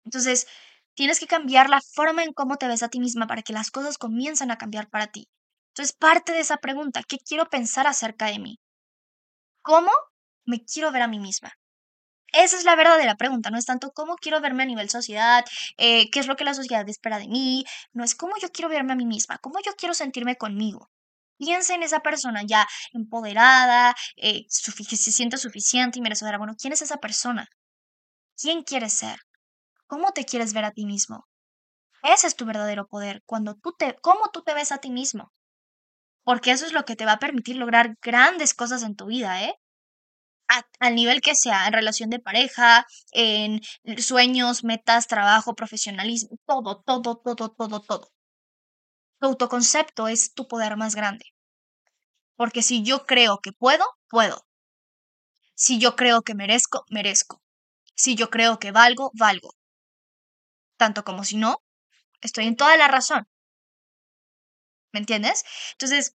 Entonces, 0.04 0.48
tienes 0.96 1.20
que 1.20 1.28
cambiar 1.28 1.70
la 1.70 1.82
forma 1.82 2.24
en 2.24 2.34
cómo 2.34 2.58
te 2.58 2.68
ves 2.68 2.84
a 2.84 2.90
ti 2.90 3.00
misma 3.00 3.28
para 3.28 3.44
que 3.44 3.54
las 3.54 3.72
cosas 3.72 3.98
comiencen 3.98 4.52
a 4.52 4.58
cambiar 4.58 4.90
para 4.90 5.08
ti. 5.08 5.28
Entonces, 5.70 5.96
parte 5.96 6.34
de 6.34 6.42
esa 6.42 6.58
pregunta, 6.58 7.04
¿qué 7.08 7.18
quiero 7.20 7.46
pensar 7.50 7.88
acerca 7.88 8.26
de 8.28 8.40
mí? 8.40 8.60
¿Cómo 9.62 9.92
me 10.46 10.66
quiero 10.66 10.92
ver 10.92 11.04
a 11.04 11.08
mí 11.08 11.20
misma? 11.20 11.59
Esa 12.34 12.58
es 12.58 12.64
la 12.64 12.76
verdadera 12.76 13.16
pregunta, 13.16 13.50
no 13.50 13.58
es 13.58 13.66
tanto 13.66 13.92
cómo 13.92 14.16
quiero 14.16 14.42
verme 14.42 14.64
a 14.64 14.66
nivel 14.66 14.90
sociedad, 14.90 15.46
eh, 15.78 16.10
qué 16.12 16.20
es 16.20 16.28
lo 16.28 16.36
que 16.36 16.44
la 16.44 16.54
sociedad 16.54 16.88
espera 16.88 17.20
de 17.20 17.28
mí, 17.28 17.66
no 17.94 18.04
es 18.04 18.16
cómo 18.16 18.36
yo 18.42 18.50
quiero 18.52 18.70
verme 18.70 18.94
a 18.94 18.96
mí 18.96 19.06
misma, 19.06 19.38
cómo 19.40 19.60
yo 19.66 19.74
quiero 19.78 19.94
sentirme 19.94 20.36
conmigo. 20.36 20.90
Piensa 21.38 21.74
en 21.74 21.84
esa 21.84 22.02
persona 22.02 22.44
ya 22.46 22.68
empoderada, 22.94 23.96
eh, 24.18 24.46
que 24.90 24.98
se 24.98 25.12
siente 25.12 25.38
suficiente 25.38 25.98
y 25.98 26.02
merecedora. 26.02 26.38
Bueno, 26.38 26.56
¿quién 26.60 26.74
es 26.74 26.82
esa 26.82 26.98
persona? 26.98 27.48
¿Quién 28.38 28.64
quiere 28.64 28.90
ser? 28.90 29.20
¿Cómo 29.88 30.12
te 30.12 30.26
quieres 30.26 30.54
ver 30.54 30.66
a 30.66 30.72
ti 30.72 30.86
mismo? 30.86 31.28
Ese 32.04 32.28
es 32.28 32.36
tu 32.36 32.46
verdadero 32.46 32.88
poder, 32.88 33.24
cuando 33.26 33.56
tú 33.56 33.74
te, 33.78 33.96
cómo 34.02 34.30
tú 34.32 34.44
te 34.44 34.54
ves 34.54 34.72
a 34.72 34.80
ti 34.80 34.92
mismo. 34.92 35.32
Porque 36.24 36.52
eso 36.52 36.66
es 36.66 36.74
lo 36.74 36.86
que 36.86 36.96
te 36.96 37.06
va 37.06 37.14
a 37.14 37.20
permitir 37.20 37.56
lograr 37.56 37.96
grandes 38.02 38.54
cosas 38.54 38.84
en 38.84 38.96
tu 38.96 39.08
vida, 39.08 39.44
¿eh? 39.44 39.56
Al 40.80 40.96
nivel 40.96 41.22
que 41.22 41.36
sea, 41.36 41.68
en 41.68 41.74
relación 41.74 42.10
de 42.10 42.20
pareja, 42.20 42.86
en 43.12 43.62
sueños, 43.98 44.64
metas, 44.64 45.08
trabajo, 45.08 45.56
profesionalismo, 45.56 46.38
todo, 46.46 46.82
todo, 46.86 47.18
todo, 47.24 47.50
todo, 47.50 47.82
todo. 47.82 48.12
Tu 49.20 49.28
autoconcepto 49.28 50.08
es 50.08 50.34
tu 50.34 50.48
poder 50.48 50.78
más 50.78 50.96
grande. 50.96 51.26
Porque 52.36 52.64
si 52.64 52.84
yo 52.84 53.06
creo 53.06 53.40
que 53.44 53.52
puedo, 53.52 53.86
puedo. 54.10 54.46
Si 55.56 55.80
yo 55.80 55.96
creo 55.96 56.22
que 56.22 56.36
merezco, 56.36 56.86
merezco. 56.90 57.42
Si 57.96 58.16
yo 58.16 58.30
creo 58.30 58.60
que 58.60 58.72
valgo, 58.72 59.12
valgo 59.14 59.60
tanto 60.80 61.04
como 61.04 61.24
si 61.24 61.38
no, 61.38 61.62
estoy 62.22 62.48
en 62.48 62.56
toda 62.56 62.76
la 62.78 62.88
razón. 62.88 63.28
¿Me 64.92 65.00
entiendes? 65.00 65.44
Entonces, 65.74 66.16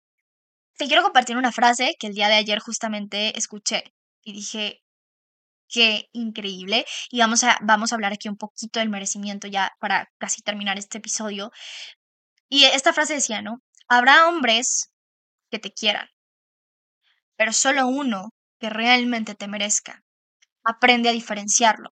te 0.78 0.86
quiero 0.86 1.02
compartir 1.02 1.36
una 1.36 1.52
frase 1.52 1.96
que 1.98 2.06
el 2.06 2.14
día 2.14 2.28
de 2.28 2.36
ayer 2.36 2.60
justamente 2.60 3.36
escuché 3.36 3.92
y 4.22 4.32
dije, 4.32 4.82
qué 5.68 6.08
increíble. 6.12 6.86
Y 7.10 7.20
vamos 7.20 7.44
a, 7.44 7.58
vamos 7.62 7.92
a 7.92 7.96
hablar 7.96 8.12
aquí 8.12 8.28
un 8.28 8.36
poquito 8.36 8.78
del 8.80 8.90
merecimiento 8.90 9.48
ya 9.48 9.72
para 9.80 10.10
casi 10.18 10.42
terminar 10.42 10.78
este 10.78 10.98
episodio. 10.98 11.50
Y 12.48 12.64
esta 12.64 12.92
frase 12.92 13.14
decía, 13.14 13.42
¿no? 13.42 13.62
Habrá 13.88 14.28
hombres 14.28 14.92
que 15.50 15.58
te 15.58 15.72
quieran, 15.72 16.08
pero 17.36 17.52
solo 17.52 17.86
uno 17.86 18.30
que 18.60 18.70
realmente 18.70 19.34
te 19.34 19.48
merezca. 19.48 20.04
Aprende 20.64 21.08
a 21.08 21.12
diferenciarlo. 21.12 21.90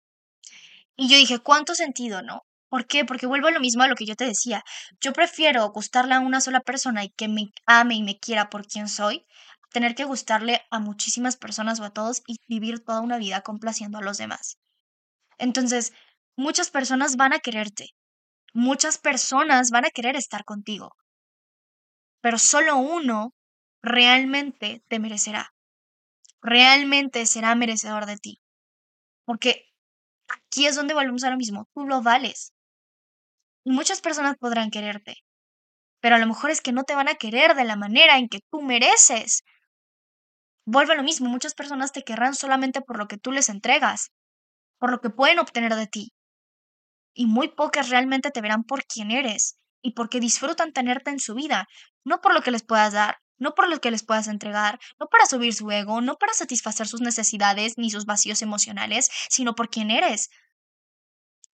Y 0.97 1.09
yo 1.09 1.17
dije, 1.17 1.39
¿cuánto 1.39 1.75
sentido, 1.75 2.23
no? 2.23 2.43
¿Por 2.69 2.87
qué? 2.87 3.05
Porque 3.05 3.27
vuelvo 3.27 3.49
a 3.49 3.53
lo 3.53 3.61
mismo 3.61 3.83
a 3.83 3.89
lo 3.89 3.95
que 3.95 4.05
yo 4.05 4.17
te 4.17 4.27
decía. 4.27 4.63
Yo 5.01 5.13
prefiero 5.13 5.71
gustarle 5.71 6.15
a 6.15 6.21
una 6.21 6.41
sola 6.41 6.61
persona 6.61 7.05
y 7.05 7.11
que 7.11 7.29
me 7.29 7.51
ame 7.67 7.95
y 7.95 8.03
me 8.03 8.19
quiera 8.19 8.51
por 8.51 8.67
quien 8.67 8.89
soy, 8.89 9.27
tener 9.71 9.95
que 9.95 10.05
gustarle 10.05 10.63
a 10.71 10.79
muchísimas 10.79 11.37
personas 11.37 11.81
o 11.81 11.85
a 11.85 11.91
todos 11.91 12.23
y 12.27 12.37
vivir 12.49 12.85
toda 12.85 13.01
una 13.01 13.19
vida 13.19 13.43
complaciendo 13.43 13.99
a 13.99 14.03
los 14.03 14.19
demás. 14.19 14.59
Entonces, 15.39 15.93
muchas 16.37 16.71
personas 16.71 17.17
van 17.17 17.33
a 17.33 17.41
quererte, 17.41 17.91
muchas 18.55 18.99
personas 18.99 19.71
van 19.71 19.85
a 19.87 19.91
querer 19.91 20.17
estar 20.17 20.45
contigo, 20.45 20.93
pero 22.21 22.39
solo 22.39 22.77
uno 22.77 23.35
realmente 23.83 24.83
te 24.89 24.99
merecerá, 24.99 25.53
realmente 26.43 27.27
será 27.27 27.55
merecedor 27.55 28.07
de 28.07 28.17
ti. 28.17 28.41
Porque 29.25 29.67
aquí 30.29 30.67
es 30.67 30.77
donde 30.77 30.95
volvemos 30.95 31.25
a 31.25 31.31
lo 31.31 31.37
mismo, 31.37 31.69
tú 31.75 31.87
lo 31.87 32.03
vales. 32.03 32.53
Y 33.65 33.73
muchas 33.73 34.01
personas 34.01 34.37
podrán 34.39 34.71
quererte, 34.71 35.17
pero 36.01 36.17
a 36.17 36.19
lo 36.19 36.27
mejor 36.27 36.51
es 36.51 36.61
que 36.61 36.73
no 36.73 36.85
te 36.85 36.95
van 36.95 37.09
a 37.09 37.17
querer 37.17 37.55
de 37.55 37.65
la 37.65 37.77
manera 37.77 38.19
en 38.19 38.29
que 38.29 38.41
tú 38.51 38.63
mereces. 38.63 39.43
Vuelve 40.71 40.93
a 40.93 40.97
lo 40.97 41.03
mismo, 41.03 41.31
muchas 41.31 41.55
personas 41.55 41.93
te 41.93 42.05
querrán 42.05 42.35
solamente 42.35 42.83
por 42.83 42.99
lo 42.99 43.09
que 43.09 43.17
tú 43.17 43.33
les 43.33 43.49
entregas, 43.49 44.13
por 44.79 44.91
lo 44.91 45.01
que 45.01 45.09
pueden 45.09 45.39
obtener 45.39 45.75
de 45.75 45.87
ti. 45.87 46.13
Y 47.15 47.25
muy 47.25 47.49
pocas 47.49 47.89
realmente 47.89 48.31
te 48.31 48.43
verán 48.43 48.65
por 48.65 48.85
quién 48.85 49.11
eres 49.11 49.57
y 49.81 49.93
porque 49.93 50.21
disfrutan 50.21 50.75
tenerte 50.75 51.11
en 51.11 51.21
su 51.21 51.35
vida, 51.35 51.69
no 52.05 52.21
por 52.21 52.35
lo 52.35 52.43
que 52.43 52.51
les 52.51 52.65
puedas 52.65 52.93
dar, 52.93 53.17
no 53.39 53.55
por 53.55 53.71
lo 53.71 53.81
que 53.81 53.91
les 53.91 54.05
puedas 54.05 54.29
entregar, 54.29 54.79
no 55.01 55.07
para 55.07 55.25
subir 55.25 55.55
su 55.55 55.71
ego, 55.71 56.03
no 56.03 56.17
para 56.17 56.35
satisfacer 56.35 56.87
sus 56.87 57.01
necesidades 57.01 57.79
ni 57.79 57.89
sus 57.89 58.05
vacíos 58.05 58.43
emocionales, 58.43 59.09
sino 59.31 59.55
por 59.55 59.71
quién 59.71 59.91
eres. 59.91 60.29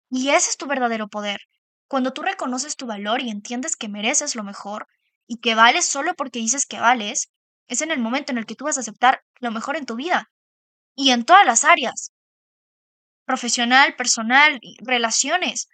Y 0.08 0.28
ese 0.28 0.50
es 0.50 0.56
tu 0.56 0.66
verdadero 0.68 1.08
poder. 1.08 1.40
Cuando 1.88 2.12
tú 2.12 2.22
reconoces 2.22 2.76
tu 2.76 2.86
valor 2.86 3.20
y 3.22 3.30
entiendes 3.30 3.74
que 3.74 3.88
mereces 3.88 4.36
lo 4.36 4.44
mejor 4.44 4.86
y 5.26 5.40
que 5.40 5.56
vales 5.56 5.84
solo 5.84 6.14
porque 6.14 6.38
dices 6.38 6.64
que 6.64 6.78
vales, 6.78 7.32
es 7.70 7.80
en 7.80 7.90
el 7.90 8.00
momento 8.00 8.32
en 8.32 8.38
el 8.38 8.46
que 8.46 8.56
tú 8.56 8.64
vas 8.66 8.76
a 8.76 8.80
aceptar 8.80 9.22
lo 9.38 9.50
mejor 9.50 9.76
en 9.76 9.86
tu 9.86 9.96
vida 9.96 10.30
y 10.94 11.10
en 11.12 11.24
todas 11.24 11.46
las 11.46 11.64
áreas 11.64 12.12
profesional, 13.30 13.94
personal, 13.94 14.58
relaciones. 14.80 15.68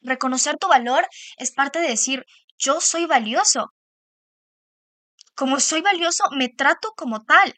Reconocer 0.00 0.56
tu 0.56 0.66
valor 0.66 1.06
es 1.36 1.52
parte 1.52 1.80
de 1.80 1.88
decir, 1.88 2.24
yo 2.56 2.80
soy 2.80 3.04
valioso. 3.04 3.74
Como 5.34 5.60
soy 5.60 5.82
valioso, 5.82 6.24
me 6.30 6.48
trato 6.48 6.94
como 6.96 7.20
tal. 7.24 7.54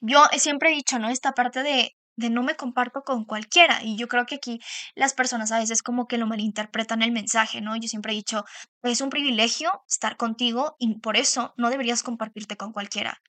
Yo 0.00 0.24
siempre 0.38 0.70
he 0.70 0.74
dicho, 0.74 0.98
¿no? 0.98 1.08
Esta 1.08 1.32
parte 1.32 1.62
de, 1.62 1.94
de 2.20 2.30
no 2.30 2.42
me 2.42 2.54
comparto 2.54 3.02
con 3.02 3.24
cualquiera. 3.24 3.82
Y 3.82 3.96
yo 3.96 4.06
creo 4.06 4.26
que 4.26 4.36
aquí 4.36 4.60
las 4.94 5.14
personas 5.14 5.50
a 5.50 5.58
veces 5.58 5.82
como 5.82 6.06
que 6.06 6.18
lo 6.18 6.26
malinterpretan 6.26 7.02
el 7.02 7.12
mensaje, 7.12 7.60
¿no? 7.60 7.76
Yo 7.76 7.88
siempre 7.88 8.12
he 8.12 8.16
dicho, 8.16 8.44
es 8.82 9.00
un 9.00 9.10
privilegio 9.10 9.82
estar 9.88 10.16
contigo 10.16 10.76
y 10.78 11.00
por 11.00 11.16
eso 11.16 11.54
no 11.56 11.70
deberías 11.70 12.02
compartirte 12.02 12.56
con 12.56 12.72
cualquiera. 12.72 13.20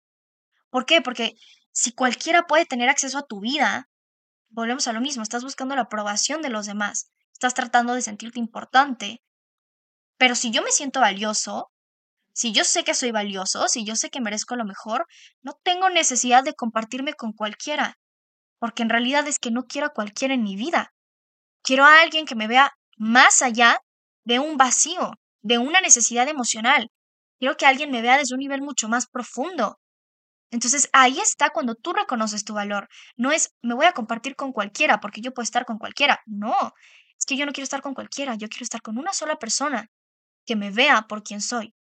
¿Por 0.70 0.86
qué? 0.86 1.02
Porque 1.02 1.36
si 1.72 1.94
cualquiera 1.94 2.44
puede 2.44 2.66
tener 2.66 2.90
acceso 2.90 3.18
a 3.18 3.26
tu 3.26 3.40
vida, 3.40 3.90
volvemos 4.50 4.88
a 4.88 4.94
lo 4.94 5.02
mismo, 5.02 5.24
estás 5.24 5.44
buscando 5.44 5.76
la 5.76 5.84
aprobación 5.84 6.42
de 6.42 6.50
los 6.50 6.66
demás, 6.66 7.10
estás 7.34 7.54
tratando 7.54 7.94
de 7.94 8.02
sentirte 8.02 8.40
importante. 8.40 9.22
Pero 10.18 10.36
si 10.36 10.52
yo 10.52 10.62
me 10.62 10.72
siento 10.72 11.00
valioso, 11.00 11.72
si 12.34 12.54
yo 12.54 12.64
sé 12.64 12.84
que 12.84 12.94
soy 12.94 13.12
valioso, 13.12 13.68
si 13.68 13.86
yo 13.86 13.96
sé 13.96 14.10
que 14.10 14.22
merezco 14.22 14.56
lo 14.56 14.66
mejor, 14.66 15.08
no 15.42 15.54
tengo 15.64 15.90
necesidad 15.90 16.44
de 16.44 16.54
compartirme 16.54 17.14
con 17.14 17.34
cualquiera, 17.34 17.98
porque 18.62 18.84
en 18.84 18.90
realidad 18.90 19.28
es 19.28 19.40
que 19.40 19.52
no 19.52 19.66
quiero 19.66 19.88
a 19.88 19.94
cualquiera 19.94 20.34
en 20.34 20.44
mi 20.44 20.56
vida. 20.56 20.94
Quiero 21.64 21.84
a 21.84 22.02
alguien 22.02 22.26
que 22.26 22.36
me 22.36 22.48
vea 22.48 22.72
más 22.96 23.42
allá 23.42 23.80
de 24.24 24.40
un 24.40 24.56
vacío, 24.56 25.12
de 25.42 25.58
una 25.58 25.82
necesidad 25.82 26.30
emocional. 26.30 26.90
Quiero 27.40 27.58
que 27.58 27.66
alguien 27.66 27.92
me 27.92 28.02
vea 28.02 28.18
desde 28.18 28.36
un 28.36 28.40
nivel 28.40 28.62
mucho 28.62 28.88
más 28.88 29.08
profundo, 29.08 29.80
entonces 30.52 30.90
ahí 30.94 31.20
está 31.20 31.50
cuando 31.50 31.76
tú 31.76 31.94
reconoces 31.94 32.44
tu 32.44 32.54
valor. 32.54 32.90
No 33.16 33.32
es 33.32 33.54
me 33.62 33.74
voy 33.74 33.86
a 33.86 33.94
compartir 33.94 34.36
con 34.36 34.52
cualquiera 34.52 35.00
porque 35.00 35.22
yo 35.22 35.34
puedo 35.34 35.46
estar 35.46 35.66
con 35.66 35.80
cualquiera. 35.80 36.20
No, 36.26 36.56
es 37.18 37.26
que 37.26 37.38
yo 37.38 37.46
no 37.46 37.54
quiero 37.54 37.64
estar 37.64 37.82
con 37.82 37.94
cualquiera, 37.94 38.36
yo 38.36 38.50
quiero 38.50 38.66
estar 38.66 38.82
con 38.82 38.98
una 38.98 39.14
sola 39.14 39.38
persona 39.38 39.88
que 40.46 40.56
me 40.56 40.72
vea 40.72 41.04
por 41.08 41.24
quien 41.24 41.42
soy. 41.42 41.74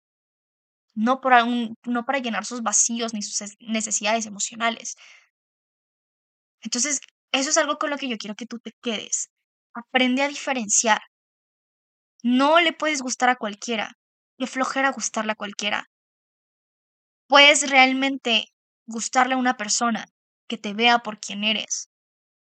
No, 0.95 1.21
por 1.21 1.33
no 1.87 2.05
para 2.05 2.19
llenar 2.19 2.45
sus 2.45 2.63
vacíos 2.63 3.15
ni 3.15 3.23
sus 3.23 3.57
necesidades 3.61 4.27
emocionales. 4.27 4.97
Entonces, 6.63 7.01
eso 7.33 7.51
es 7.51 7.57
algo 7.59 7.79
con 7.79 7.91
lo 7.91 7.99
que 7.99 8.09
yo 8.09 8.17
quiero 8.17 8.35
que 8.35 8.47
tú 8.47 8.59
te 8.59 8.73
quedes. 8.83 9.31
Aprende 9.75 10.23
a 10.23 10.29
diferenciar. 10.29 11.01
No 12.23 12.61
le 12.61 12.73
puedes 12.73 13.03
gustar 13.03 13.29
a 13.29 13.37
cualquiera. 13.37 13.99
Qué 14.39 14.47
flojera 14.47 14.93
gustarle 14.93 15.33
a 15.33 15.37
cualquiera. 15.37 15.89
Puedes 17.29 17.69
realmente 17.71 18.47
gustarle 18.87 19.35
a 19.35 19.39
una 19.39 19.57
persona 19.57 20.07
que 20.49 20.59
te 20.59 20.75
vea 20.75 21.01
por 21.01 21.21
quien 21.21 21.45
eres, 21.45 21.91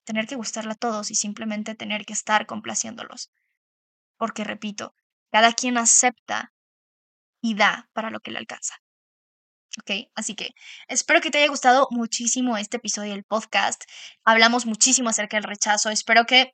tener 0.06 0.28
que 0.28 0.36
gustarle 0.36 0.74
a 0.74 0.76
todos 0.76 1.12
y 1.12 1.16
simplemente 1.16 1.76
tener 1.76 2.06
que 2.06 2.13
estar 2.13 2.46
complaciéndolos. 2.46 3.32
Porque, 4.18 4.44
repito, 4.44 4.96
cada 5.32 5.54
quien 5.54 5.78
acepta 5.78 6.54
y 7.42 7.56
da 7.56 7.89
para 7.94 8.10
lo 8.12 8.20
que 8.20 8.32
le 8.32 8.39
alcanza. 8.39 8.83
¿Ok? 9.79 10.07
Así 10.15 10.36
que 10.36 10.51
espero 10.88 11.19
que 11.21 11.31
te 11.31 11.39
haya 11.39 11.47
gustado 11.47 11.88
muchísimo 11.89 12.57
este 12.57 12.77
episodio 12.77 13.12
del 13.12 13.23
podcast. 13.23 13.83
Hablamos 14.23 14.65
muchísimo 14.65 15.09
acerca 15.09 15.38
del 15.38 15.45
rechazo. 15.45 15.89
Espero 15.89 16.25
que 16.25 16.53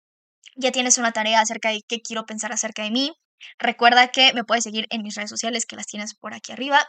ya 0.55 0.71
tienes 0.71 0.97
una 0.97 1.12
tarea 1.12 1.41
acerca 1.41 1.69
de 1.69 1.82
qué 1.88 2.01
quiero 2.01 2.25
pensar 2.25 2.51
acerca 2.53 2.84
de 2.84 2.91
mí. 2.91 3.13
Recuerda 3.58 4.10
que 4.10 4.34
me 4.34 4.43
puedes 4.43 4.63
seguir 4.63 4.88
en 4.89 5.03
mis 5.03 5.15
redes 5.15 5.29
sociales 5.29 5.65
que 5.65 5.75
las 5.75 5.88
tienes 5.88 6.15
por 6.15 6.34
aquí 6.34 6.51
arriba. 6.51 6.79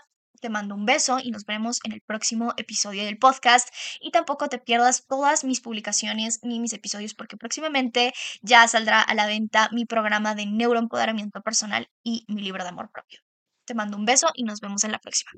Te 0.41 0.49
mando 0.49 0.75
un 0.75 0.87
beso 0.87 1.19
y 1.23 1.31
nos 1.31 1.45
vemos 1.45 1.81
en 1.85 1.93
el 1.93 2.01
próximo 2.01 2.55
episodio 2.57 3.05
del 3.05 3.19
podcast. 3.19 3.69
Y 4.01 4.11
tampoco 4.11 4.49
te 4.49 4.59
pierdas 4.59 5.07
todas 5.07 5.45
mis 5.45 5.61
publicaciones 5.61 6.39
ni 6.43 6.61
mis 6.61 6.73
episodios 6.73 7.15
porque 7.15 7.37
próximamente 7.37 8.13
ya 8.41 8.67
saldrá 8.69 9.03
a 9.03 9.15
la 9.15 9.27
venta 9.27 9.69
mi 9.73 9.85
programa 9.85 10.35
de 10.35 10.47
neuroempoderamiento 10.47 11.43
personal 11.43 11.89
y 12.05 12.25
mi 12.29 12.43
libro 12.43 12.63
de 12.63 12.71
amor 12.71 12.91
propio. 12.93 13.21
Te 13.67 13.75
mando 13.75 13.97
un 13.97 14.05
beso 14.05 14.29
y 14.35 14.45
nos 14.45 14.61
vemos 14.61 14.85
en 14.85 14.93
la 14.93 14.99
próxima. 14.99 15.33